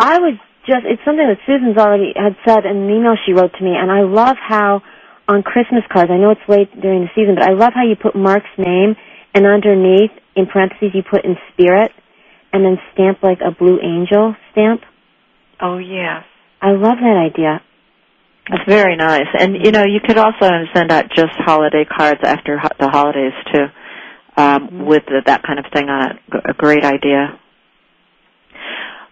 I 0.00 0.18
would 0.18 0.40
just, 0.66 0.82
it's 0.82 1.00
something 1.04 1.30
that 1.30 1.38
Susan's 1.46 1.78
already 1.78 2.10
had 2.16 2.34
said 2.42 2.66
in 2.66 2.76
an 2.76 2.90
email 2.90 3.14
she 3.24 3.34
wrote 3.34 3.52
to 3.56 3.62
me, 3.62 3.70
and 3.78 3.88
I 3.88 4.02
love 4.02 4.34
how 4.36 4.82
on 5.28 5.44
Christmas 5.44 5.84
cards, 5.92 6.10
I 6.10 6.18
know 6.18 6.32
it's 6.32 6.48
late 6.48 6.74
during 6.82 7.02
the 7.02 7.10
season, 7.14 7.36
but 7.36 7.46
I 7.46 7.54
love 7.54 7.70
how 7.72 7.86
you 7.86 7.94
put 7.94 8.16
Mark's 8.16 8.50
name, 8.58 8.96
and 9.32 9.46
underneath, 9.46 10.10
in 10.34 10.46
parentheses, 10.46 10.90
you 10.92 11.04
put 11.08 11.24
in 11.24 11.36
spirit, 11.54 11.92
and 12.52 12.64
then 12.64 12.78
stamp 12.94 13.22
like 13.22 13.38
a 13.46 13.54
blue 13.54 13.78
angel 13.78 14.34
stamp. 14.50 14.82
Oh 15.62 15.78
yes. 15.78 16.26
I 16.60 16.72
love 16.72 16.98
that 16.98 17.30
idea. 17.30 17.62
That's 18.50 18.64
very 18.68 18.96
nice. 18.96 19.26
And 19.38 19.56
you 19.64 19.72
know, 19.72 19.84
you 19.84 20.00
could 20.06 20.18
also 20.18 20.48
send 20.74 20.92
out 20.92 21.06
just 21.14 21.32
holiday 21.38 21.84
cards 21.84 22.20
after 22.22 22.58
ho- 22.58 22.68
the 22.78 22.88
holidays 22.88 23.32
too, 23.52 23.66
um, 24.36 24.68
Mhm. 24.68 24.84
with 24.86 25.04
the, 25.06 25.22
that 25.26 25.42
kind 25.42 25.58
of 25.58 25.66
thing 25.72 25.88
on 25.88 26.10
it. 26.12 26.16
G- 26.32 26.38
A 26.44 26.52
great 26.54 26.84
idea. 26.84 27.38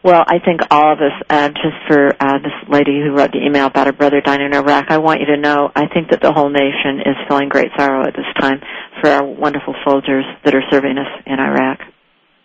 Well, 0.04 0.22
I 0.26 0.38
think 0.38 0.60
all 0.70 0.92
of 0.92 0.98
us, 1.00 1.12
uh, 1.30 1.48
just 1.48 1.76
for 1.88 2.12
uh, 2.20 2.38
this 2.38 2.52
lady 2.68 3.00
who 3.00 3.12
wrote 3.16 3.32
the 3.32 3.42
email 3.42 3.66
about 3.66 3.86
her 3.86 3.92
brother 3.94 4.20
dying 4.20 4.42
in 4.42 4.52
Iraq, 4.52 4.90
I 4.90 4.98
want 4.98 5.20
you 5.20 5.26
to 5.26 5.38
know 5.38 5.72
I 5.74 5.86
think 5.88 6.10
that 6.10 6.20
the 6.20 6.30
whole 6.30 6.50
nation 6.50 7.00
is 7.06 7.16
feeling 7.26 7.48
great 7.48 7.70
sorrow 7.76 8.02
at 8.06 8.12
this 8.14 8.26
time 8.38 8.60
for 9.00 9.08
our 9.08 9.24
wonderful 9.24 9.74
soldiers 9.82 10.26
that 10.44 10.54
are 10.54 10.62
serving 10.70 10.98
us 10.98 11.08
in 11.26 11.40
Iraq. 11.40 11.80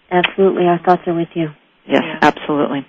Absolutely, 0.10 0.68
our 0.68 0.80
thoughts 0.80 1.02
are 1.06 1.14
with 1.14 1.28
you. 1.36 1.50
Yes, 1.86 2.02
Yeah. 2.06 2.20
absolutely. 2.22 2.86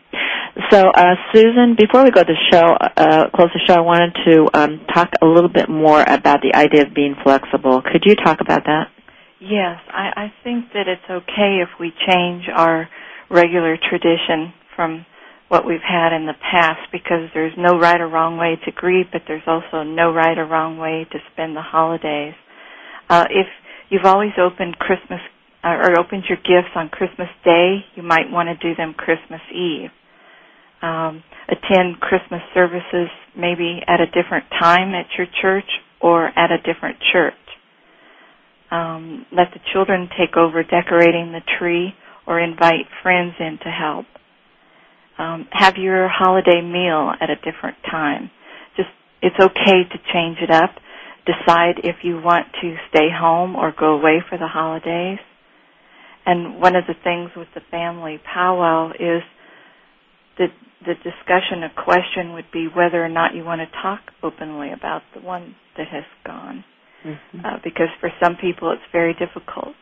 So, 0.71 0.91
uh, 0.91 1.15
Susan, 1.33 1.77
before 1.79 2.03
we 2.03 2.11
go 2.11 2.25
to 2.25 2.35
show, 2.51 2.75
uh, 2.75 3.31
close 3.31 3.51
the 3.55 3.61
show, 3.69 3.75
I 3.75 3.81
wanted 3.81 4.15
to 4.27 4.59
um, 4.59 4.81
talk 4.93 5.11
a 5.23 5.27
little 5.27 5.49
bit 5.49 5.69
more 5.69 6.03
about 6.03 6.41
the 6.43 6.57
idea 6.57 6.83
of 6.83 6.95
being 6.95 7.15
flexible. 7.23 7.83
Could 7.83 8.03
you 8.05 8.17
talk 8.17 8.41
about 8.41 8.65
that? 8.65 8.91
Yes, 9.41 9.79
I, 9.89 10.27
I 10.29 10.33
think 10.43 10.73
that 10.75 10.89
it's 10.89 11.09
okay 11.09 11.63
if 11.63 11.69
we 11.79 11.93
change 12.07 12.45
our 12.55 12.89
regular 13.31 13.77
tradition 13.79 14.53
from 14.75 15.07
what 15.49 15.65
we've 15.67 15.87
had 15.87 16.15
in 16.15 16.27
the 16.27 16.35
past 16.53 16.81
because 16.93 17.31
there's 17.33 17.55
no 17.57 17.79
right 17.79 18.01
or 18.01 18.09
wrong 18.09 18.37
way 18.37 18.59
to 18.65 18.73
grieve, 18.73 19.07
but 19.13 19.23
there's 19.27 19.47
also 19.47 19.83
no 19.83 20.13
right 20.13 20.37
or 20.37 20.47
wrong 20.47 20.79
way 20.79 21.07
to 21.11 21.19
spend 21.33 21.57
the 21.57 21.63
holidays. 21.63 22.35
Uh, 23.09 23.25
if 23.31 23.47
you've 23.89 24.05
always 24.05 24.33
opened 24.39 24.79
Christmas 24.79 25.21
uh, 25.63 25.69
or 25.69 25.99
opened 25.99 26.25
your 26.29 26.39
gifts 26.39 26.75
on 26.75 26.89
Christmas 26.89 27.29
Day, 27.45 27.85
you 27.95 28.03
might 28.03 28.31
want 28.31 28.49
to 28.49 28.57
do 28.57 28.75
them 28.75 28.95
Christmas 28.95 29.41
Eve. 29.53 29.91
Um, 30.83 31.23
attend 31.49 32.01
Christmas 32.01 32.43
services 32.55 33.09
maybe 33.37 33.81
at 33.87 34.01
a 34.01 34.07
different 34.07 34.47
time 34.61 34.95
at 34.95 35.07
your 35.19 35.27
church 35.43 35.69
or 36.01 36.27
at 36.29 36.51
a 36.53 36.59
different 36.59 36.99
church. 37.13 37.35
Um, 38.71 39.27
let 39.33 39.49
the 39.55 39.61
children 39.73 40.09
take 40.19 40.37
over 40.37 40.63
decorating 40.65 41.33
the 41.33 41.43
tree 41.59 41.95
or 42.27 42.41
invite 42.41 42.87
friends 43.03 43.35
in 43.41 43.59
to 43.65 43.71
help. 43.71 44.07
um, 45.19 45.47
have 45.53 45.77
your 45.77 46.09
holiday 46.09 46.63
meal 46.63 47.13
at 47.21 47.31
a 47.31 47.37
different 47.37 47.77
time. 47.91 48.31
Just 48.77 48.89
it's 49.23 49.37
okay 49.41 49.85
to 49.85 49.99
change 50.13 50.39
it 50.41 50.51
up. 50.51 50.71
Decide 51.27 51.77
if 51.85 51.97
you 52.03 52.21
want 52.23 52.47
to 52.63 52.77
stay 52.91 53.09
home 53.15 53.57
or 53.57 53.73
go 53.79 53.95
away 53.99 54.23
for 54.29 54.39
the 54.39 54.49
holidays. 54.49 55.19
And 56.27 56.61
one 56.61 56.77
of 56.77 56.85
the 56.87 56.95
things 57.05 57.31
with 57.37 57.49
the 57.55 57.63
family 57.71 58.21
powwow 58.33 58.93
is 58.93 59.23
the 60.39 60.49
the 60.87 60.95
discussion, 60.95 61.63
a 61.63 61.71
question 61.85 62.33
would 62.33 62.51
be 62.53 62.67
whether 62.75 63.05
or 63.05 63.09
not 63.09 63.35
you 63.35 63.45
want 63.45 63.61
to 63.61 63.69
talk 63.83 64.01
openly 64.23 64.73
about 64.73 65.03
the 65.15 65.21
one 65.21 65.55
that 65.77 65.89
has 65.89 66.05
gone. 66.25 66.65
Mm-hmm. 67.05 67.41
Uh, 67.41 67.57
because 67.65 67.89
for 67.99 68.11
some 68.23 68.37
people 68.37 68.73
it's 68.73 68.83
very 68.93 69.15
difficult. 69.15 69.75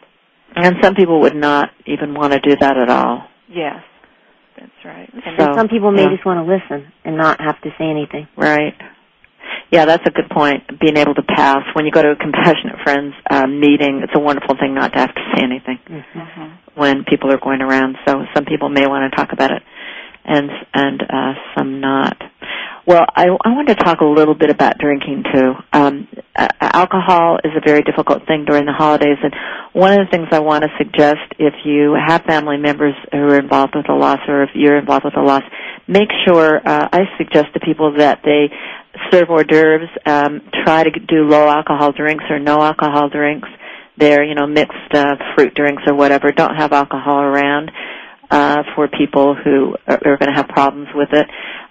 And 0.55 0.77
some 0.83 0.95
people 0.95 1.21
would 1.21 1.35
not 1.35 1.71
even 1.87 2.15
want 2.15 2.33
to 2.33 2.41
do 2.41 2.57
that 2.61 2.77
at 2.79 2.89
all. 2.89 3.27
Yes, 3.49 3.83
that's 4.57 4.85
right. 4.85 5.11
And 5.13 5.23
so, 5.37 5.53
some 5.55 5.69
people 5.69 5.91
may 5.91 6.03
yeah. 6.03 6.15
just 6.15 6.25
want 6.25 6.47
to 6.47 6.47
listen 6.47 6.93
and 7.05 7.17
not 7.17 7.41
have 7.41 7.61
to 7.63 7.71
say 7.79 7.85
anything. 7.85 8.29
Right. 8.37 8.75
Yeah, 9.71 9.85
that's 9.85 10.07
a 10.07 10.11
good 10.11 10.31
point. 10.31 10.63
Being 10.81 10.97
able 10.97 11.15
to 11.15 11.23
pass 11.23 11.61
when 11.75 11.85
you 11.85 11.93
go 11.93 12.03
to 12.03 12.13
a 12.13 12.17
compassionate 12.17 12.81
friends 12.85 13.15
um, 13.31 13.61
meeting, 13.61 14.01
it's 14.03 14.13
a 14.15 14.21
wonderful 14.21 14.57
thing 14.59 14.75
not 14.75 14.93
to 14.95 14.99
have 14.99 15.15
to 15.15 15.21
say 15.35 15.43
anything 15.43 15.79
mm-hmm. 15.89 16.81
when 16.81 17.05
people 17.05 17.33
are 17.33 17.39
going 17.39 17.61
around. 17.61 17.97
So 18.07 18.25
some 18.35 18.45
people 18.47 18.69
may 18.69 18.87
want 18.87 19.11
to 19.11 19.17
talk 19.17 19.33
about 19.33 19.51
it 19.51 19.63
and 20.29 20.51
and 20.75 21.03
uh, 21.03 21.33
some 21.57 21.81
not. 21.81 22.17
Well, 22.87 23.05
I, 23.15 23.25
I 23.27 23.53
want 23.53 23.69
to 23.69 23.75
talk 23.75 24.01
a 24.01 24.05
little 24.07 24.35
bit 24.35 24.49
about 24.49 24.79
drinking 24.79 25.25
too. 25.31 25.53
Um, 25.75 26.09
uh, 26.35 26.49
alcohol 26.61 27.39
is 27.45 27.53
a 27.55 27.61
very 27.61 27.83
difficult 27.83 28.27
thing 28.27 28.47
during 28.47 28.65
the 28.65 28.73
holidays, 28.73 29.19
and 29.23 29.35
one 29.75 29.93
of 29.93 30.07
the 30.07 30.11
things 30.11 30.29
I 30.33 30.41
want 30.41 30.65
to 30.65 30.71
suggest, 30.79 31.37
if 31.39 31.53
you 31.67 31.95
have 31.95 32.23
family 32.23 32.57
members 32.57 32.95
who 33.13 33.19
are 33.19 33.39
involved 33.39 33.75
with 33.77 33.91
a 33.91 33.95
loss, 33.95 34.21
or 34.27 34.43
if 34.43 34.51
you're 34.55 34.79
involved 34.79 35.05
with 35.05 35.17
a 35.19 35.23
loss, 35.23 35.43
make 35.87 36.09
sure. 36.27 36.57
Uh, 36.67 36.89
I 36.91 37.01
suggest 37.19 37.53
to 37.55 37.61
people 37.61 37.93
that 37.99 38.21
they 38.25 38.49
serve 39.11 39.29
hors 39.29 39.45
d'oeuvres. 39.45 39.91
Um, 40.07 40.41
try 40.65 40.85
to 40.85 40.91
do 40.91 41.29
low 41.29 41.47
alcohol 41.47 41.93
drinks 41.93 42.25
or 42.31 42.39
no 42.39 42.63
alcohol 42.63 43.11
drinks. 43.11 43.49
They're 43.99 44.25
you 44.25 44.35
know 44.35 44.47
mixed 44.47 44.95
uh, 44.95 45.17
fruit 45.35 45.55
drinks 45.55 45.83
or 45.87 45.95
whatever. 45.95 46.33
Don't 46.33 46.57
have 46.57 46.73
alcohol 46.73 47.21
around 47.21 47.71
uh, 48.31 48.63
for 48.75 48.89
people 48.89 49.35
who 49.35 49.75
are, 49.87 50.01
are 50.05 50.17
going 50.19 50.29
to 50.31 50.37
have 50.37 50.49
problems 50.49 50.89
with 50.95 51.09
it. 51.13 51.27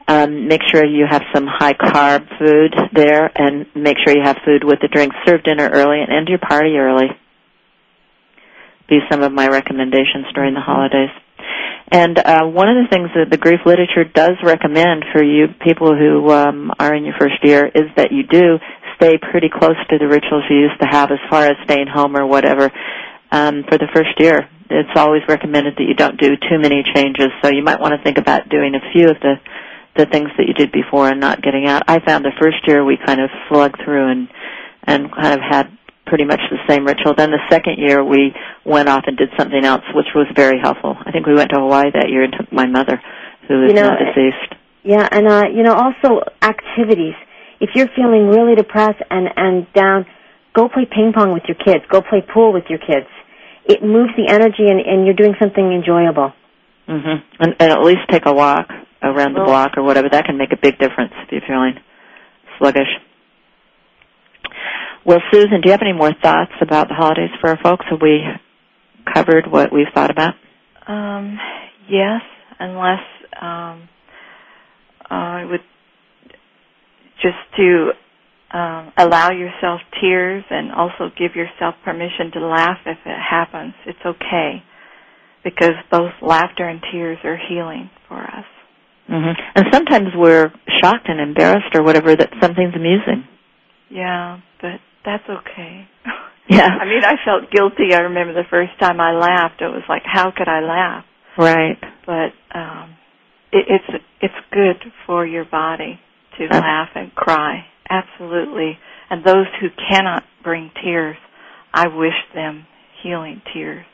Um, 0.07 0.47
make 0.47 0.61
sure 0.71 0.85
you 0.85 1.05
have 1.09 1.21
some 1.33 1.45
high 1.47 1.73
carb 1.73 2.27
food 2.39 2.73
there, 2.93 3.29
and 3.35 3.65
make 3.75 3.97
sure 4.03 4.15
you 4.15 4.23
have 4.23 4.37
food 4.45 4.63
with 4.63 4.79
the 4.81 4.87
drink. 4.87 5.13
Serve 5.25 5.43
dinner 5.43 5.69
early 5.71 6.01
and 6.01 6.11
end 6.11 6.29
your 6.29 6.39
party 6.39 6.77
early. 6.77 7.07
Be 8.89 8.99
some 9.11 9.21
of 9.21 9.33
my 9.33 9.47
recommendations 9.47 10.25
during 10.33 10.53
the 10.53 10.61
holidays. 10.61 11.09
And 11.91 12.17
uh, 12.17 12.45
one 12.45 12.69
of 12.69 12.75
the 12.75 12.89
things 12.89 13.09
that 13.15 13.29
the 13.29 13.37
grief 13.37 13.61
literature 13.65 14.03
does 14.03 14.35
recommend 14.43 15.05
for 15.13 15.23
you 15.23 15.47
people 15.63 15.95
who 15.95 16.31
um, 16.31 16.71
are 16.79 16.93
in 16.93 17.05
your 17.05 17.15
first 17.19 17.43
year 17.43 17.65
is 17.65 17.87
that 17.95 18.11
you 18.11 18.23
do 18.23 18.59
stay 18.95 19.17
pretty 19.17 19.47
close 19.49 19.77
to 19.89 19.97
the 19.97 20.07
rituals 20.07 20.43
you 20.49 20.57
used 20.57 20.79
to 20.81 20.87
have 20.87 21.11
as 21.11 21.19
far 21.29 21.45
as 21.45 21.55
staying 21.63 21.87
home 21.87 22.17
or 22.17 22.25
whatever 22.25 22.71
um, 23.31 23.63
for 23.69 23.77
the 23.77 23.87
first 23.93 24.19
year 24.19 24.49
it's 24.69 24.95
always 24.95 25.21
recommended 25.27 25.75
that 25.77 25.83
you 25.83 25.93
don't 25.93 26.19
do 26.19 26.35
too 26.35 26.59
many 26.59 26.83
changes. 26.95 27.27
So 27.43 27.51
you 27.51 27.63
might 27.63 27.79
want 27.79 27.93
to 27.95 28.03
think 28.03 28.17
about 28.17 28.49
doing 28.49 28.75
a 28.75 28.91
few 28.91 29.09
of 29.09 29.19
the 29.21 29.35
the 29.95 30.05
things 30.05 30.29
that 30.37 30.45
you 30.47 30.53
did 30.53 30.71
before 30.71 31.09
and 31.09 31.19
not 31.19 31.41
getting 31.41 31.65
out. 31.65 31.81
I 31.87 31.99
found 32.05 32.23
the 32.23 32.31
first 32.39 32.57
year 32.67 32.85
we 32.85 32.97
kind 33.03 33.19
of 33.19 33.31
slugged 33.49 33.81
through 33.83 34.11
and 34.11 34.27
and 34.83 35.11
kind 35.11 35.33
of 35.33 35.39
had 35.41 35.77
pretty 36.05 36.23
much 36.23 36.39
the 36.49 36.57
same 36.69 36.85
ritual. 36.85 37.15
Then 37.15 37.31
the 37.31 37.41
second 37.49 37.77
year 37.79 38.03
we 38.03 38.33
went 38.63 38.89
off 38.89 39.03
and 39.07 39.17
did 39.17 39.29
something 39.37 39.63
else, 39.63 39.83
which 39.93 40.07
was 40.15 40.27
very 40.35 40.59
helpful. 40.61 40.95
I 41.03 41.11
think 41.11 41.25
we 41.25 41.33
went 41.33 41.49
to 41.51 41.59
Hawaii 41.59 41.91
that 41.93 42.09
year 42.09 42.23
and 42.23 42.33
took 42.37 42.51
my 42.51 42.65
mother, 42.65 43.01
who 43.47 43.65
is 43.65 43.69
you 43.69 43.75
know, 43.75 43.89
now 43.89 43.97
deceased. 43.97 44.53
Yeah, 44.83 45.07
and 45.11 45.27
uh, 45.27 45.43
you 45.53 45.63
know 45.63 45.73
also 45.73 46.21
activities. 46.41 47.15
If 47.59 47.71
you're 47.73 47.89
feeling 47.95 48.27
really 48.27 48.55
depressed 48.55 49.01
and 49.09 49.27
and 49.35 49.71
down, 49.73 50.05
go 50.53 50.69
play 50.69 50.85
ping 50.85 51.11
pong 51.13 51.33
with 51.33 51.43
your 51.47 51.57
kids. 51.57 51.83
Go 51.89 52.01
play 52.01 52.21
pool 52.21 52.53
with 52.53 52.65
your 52.69 52.79
kids 52.79 53.07
it 53.67 53.83
moves 53.83 54.11
the 54.15 54.31
energy 54.31 54.65
and, 54.67 54.79
and 54.79 55.05
you're 55.05 55.15
doing 55.15 55.35
something 55.39 55.63
enjoyable. 55.71 56.33
Mm-hmm. 56.87 57.43
And, 57.43 57.55
and 57.59 57.71
at 57.71 57.83
least 57.83 58.07
take 58.09 58.25
a 58.25 58.33
walk 58.33 58.67
around 59.03 59.33
the 59.33 59.43
block 59.43 59.71
or 59.77 59.83
whatever. 59.83 60.07
That 60.09 60.25
can 60.25 60.37
make 60.37 60.51
a 60.53 60.57
big 60.61 60.79
difference 60.79 61.11
if 61.23 61.31
you're 61.31 61.41
feeling 61.47 61.75
sluggish. 62.59 62.87
Well, 65.05 65.19
Susan, 65.31 65.61
do 65.61 65.67
you 65.67 65.71
have 65.71 65.81
any 65.81 65.93
more 65.93 66.11
thoughts 66.21 66.51
about 66.61 66.87
the 66.87 66.93
holidays 66.95 67.29
for 67.39 67.49
our 67.49 67.59
folks? 67.61 67.85
Have 67.89 68.01
we 68.01 68.21
covered 69.13 69.49
what 69.49 69.71
we've 69.71 69.87
thought 69.93 70.11
about? 70.11 70.33
Um, 70.87 71.37
yes, 71.89 72.21
unless 72.59 73.03
um, 73.41 73.87
I 75.09 75.45
would 75.45 75.61
just 77.21 77.37
to 77.57 77.91
um, 78.53 78.93
allow 78.97 79.31
yourself 79.31 79.81
tears 79.99 80.43
and 80.49 80.71
also 80.71 81.11
give 81.17 81.35
yourself 81.35 81.75
permission 81.83 82.31
to 82.33 82.39
laugh 82.39 82.79
if 82.85 82.97
it 83.05 83.19
happens. 83.19 83.73
It's 83.85 84.05
okay 84.05 84.63
because 85.43 85.73
both 85.91 86.11
laughter 86.21 86.67
and 86.67 86.81
tears 86.91 87.17
are 87.23 87.37
healing 87.37 87.89
for 88.07 88.19
us. 88.19 88.45
Mm-hmm. 89.09 89.41
And 89.55 89.65
sometimes 89.71 90.07
we're 90.15 90.51
shocked 90.81 91.07
and 91.07 91.19
embarrassed 91.19 91.73
or 91.75 91.83
whatever 91.83 92.15
that 92.15 92.29
something's 92.41 92.75
amusing. 92.75 93.25
Yeah, 93.89 94.39
but 94.61 94.79
that's 95.05 95.27
okay. 95.29 95.87
Yeah. 96.49 96.63
I 96.63 96.85
mean, 96.85 97.03
I 97.03 97.15
felt 97.25 97.51
guilty. 97.51 97.93
I 97.93 97.99
remember 98.07 98.33
the 98.33 98.47
first 98.49 98.71
time 98.79 99.01
I 99.01 99.11
laughed. 99.11 99.61
It 99.61 99.67
was 99.67 99.83
like, 99.89 100.03
how 100.05 100.31
could 100.31 100.47
I 100.47 100.61
laugh? 100.61 101.03
Right. 101.37 101.77
But 102.05 102.57
um, 102.57 102.95
it, 103.51 103.65
it's 103.67 104.03
it's 104.21 104.33
good 104.51 104.91
for 105.05 105.25
your 105.25 105.43
body 105.43 105.99
to 106.37 106.45
uh, 106.45 106.59
laugh 106.59 106.89
and 106.95 107.13
cry 107.13 107.65
absolutely. 107.89 108.77
And 109.09 109.23
those 109.25 109.47
who 109.61 109.67
cannot 109.89 110.23
bring 110.43 110.71
tears, 110.83 111.17
I 111.73 111.87
wish 111.87 112.13
them 112.33 112.65
healing 113.03 113.41
tears 113.53 113.85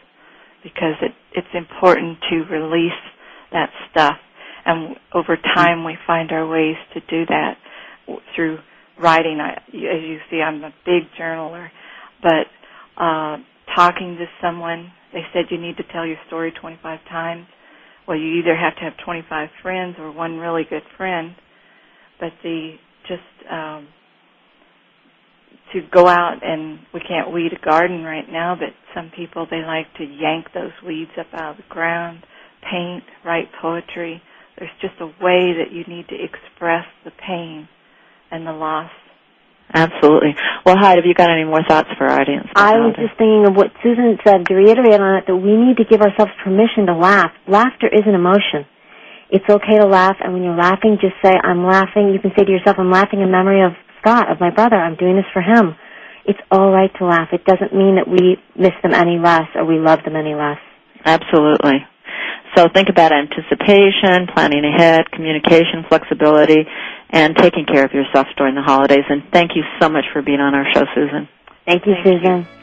because 0.64 0.96
it, 1.02 1.12
it's 1.34 1.48
important 1.54 2.18
to 2.30 2.38
release 2.52 2.92
that 3.52 3.70
stuff. 3.92 4.16
And 4.66 4.96
over 5.14 5.38
time, 5.56 5.84
we 5.84 5.98
find 6.08 6.32
our 6.32 6.48
ways 6.48 6.78
to 6.94 7.00
do 7.02 7.26
that 7.28 7.58
through 8.36 8.60
writing. 9.02 9.40
I, 9.42 9.54
as 9.54 9.72
you 9.74 10.20
see, 10.32 10.42
I'm 10.42 10.64
a 10.64 10.74
big 10.86 11.04
journaler, 11.20 11.70
but 12.22 12.48
uh, 13.02 13.38
talking 13.76 14.18
to 14.18 14.26
someone, 14.42 14.92
they 15.14 15.22
said 15.34 15.46
you 15.52 15.60
need 15.60 15.78
to 15.78 15.84
tell 15.92 16.06
your 16.06 16.18
story 16.28 16.54
25 16.60 17.00
times. 17.10 17.46
Well, 18.08 18.18
you 18.18 18.40
either 18.40 18.56
have 18.56 18.76
to 18.76 18.82
have 18.82 18.94
25 19.06 19.50
friends 19.62 19.96
or 20.00 20.12
one 20.12 20.38
really 20.38 20.64
good 20.70 20.84
friend, 20.98 21.36
but 22.20 22.32
the 22.44 22.76
just 23.08 23.52
um, 23.52 23.88
to 25.74 25.82
go 25.92 26.08
out 26.08 26.40
and 26.44 26.80
we 26.94 27.00
can't 27.00 27.32
weed 27.34 27.52
a 27.54 27.66
garden 27.66 28.04
right 28.04 28.30
now, 28.30 28.56
but 28.56 28.70
some 28.96 29.12
people 29.16 29.48
they 29.50 29.62
like 29.66 29.88
to 29.98 30.04
yank 30.04 30.48
those 30.54 30.72
weeds 30.86 31.12
up 31.20 31.28
out 31.34 31.52
of 31.52 31.58
the 31.58 31.64
ground, 31.70 32.24
paint, 32.70 33.04
write 33.26 33.50
poetry. 33.62 34.22
There's 34.58 34.72
just 34.82 34.94
a 35.02 35.08
way 35.08 35.54
that 35.58 35.72
you 35.72 35.84
need 35.88 36.08
to 36.10 36.16
express 36.16 36.86
the 37.04 37.12
pain 37.12 37.68
and 38.32 38.46
the 38.46 38.52
loss. 38.52 38.92
Absolutely. 39.74 40.36
Well, 40.66 40.76
Heidi, 40.78 41.02
have 41.02 41.06
you 41.08 41.16
got 41.16 41.32
any 41.32 41.46
more 41.46 41.64
thoughts 41.68 41.90
for 41.98 42.06
our 42.06 42.22
audience? 42.22 42.46
I 42.56 42.78
was 42.78 42.94
just 42.96 43.18
thinking 43.18 43.46
of 43.48 43.56
what 43.56 43.72
Susan 43.82 44.18
said 44.24 44.46
to 44.46 44.54
reiterate 44.54 45.02
on 45.02 45.18
it 45.18 45.26
that 45.26 45.36
we 45.36 45.58
need 45.58 45.78
to 45.78 45.86
give 45.90 46.02
ourselves 46.02 46.32
permission 46.44 46.86
to 46.88 46.94
laugh. 46.94 47.32
Laughter 47.48 47.88
is 47.88 48.04
an 48.06 48.14
emotion. 48.14 48.70
It's 49.34 49.50
okay 49.50 49.82
to 49.82 49.88
laugh, 49.90 50.16
and 50.22 50.32
when 50.32 50.44
you're 50.44 50.56
laughing, 50.56 51.02
just 51.02 51.18
say, 51.26 51.34
I'm 51.34 51.66
laughing. 51.66 52.14
You 52.14 52.22
can 52.22 52.30
say 52.38 52.46
to 52.46 52.52
yourself, 52.52 52.78
I'm 52.78 52.92
laughing 52.92 53.22
in 53.22 53.32
memory 53.32 53.66
of 53.66 53.74
Scott, 54.00 54.30
of 54.30 54.40
my 54.40 54.54
brother. 54.54 54.76
I'm 54.78 54.96
doing 54.96 55.16
this 55.16 55.26
for 55.34 55.42
him. 55.42 55.74
It's 56.26 56.40
all 56.52 56.70
right 56.70 56.92
to 57.00 57.06
laugh. 57.06 57.30
It 57.34 57.44
doesn't 57.44 57.74
mean 57.74 57.98
that 57.98 58.06
we 58.08 58.38
miss 58.54 58.78
them 58.84 58.94
any 58.94 59.18
less 59.18 59.50
or 59.56 59.66
we 59.66 59.80
love 59.80 60.06
them 60.06 60.16
any 60.16 60.36
less. 60.36 60.62
Absolutely. 61.04 61.82
So 62.56 62.68
think 62.74 62.90
about 62.90 63.12
anticipation, 63.12 64.30
planning 64.34 64.64
ahead, 64.64 65.10
communication, 65.12 65.84
flexibility, 65.90 66.70
and 67.10 67.36
taking 67.36 67.66
care 67.66 67.84
of 67.84 67.92
yourself 67.92 68.28
during 68.38 68.54
the 68.54 68.62
holidays. 68.62 69.04
And 69.10 69.24
thank 69.34 69.52
you 69.56 69.64
so 69.82 69.90
much 69.90 70.06
for 70.14 70.22
being 70.22 70.40
on 70.40 70.54
our 70.54 70.66
show, 70.74 70.86
Susan. 70.94 71.28
Thank 71.66 71.88
you, 71.88 71.96
thank 72.04 72.22
Susan. 72.22 72.38
You. 72.46 72.63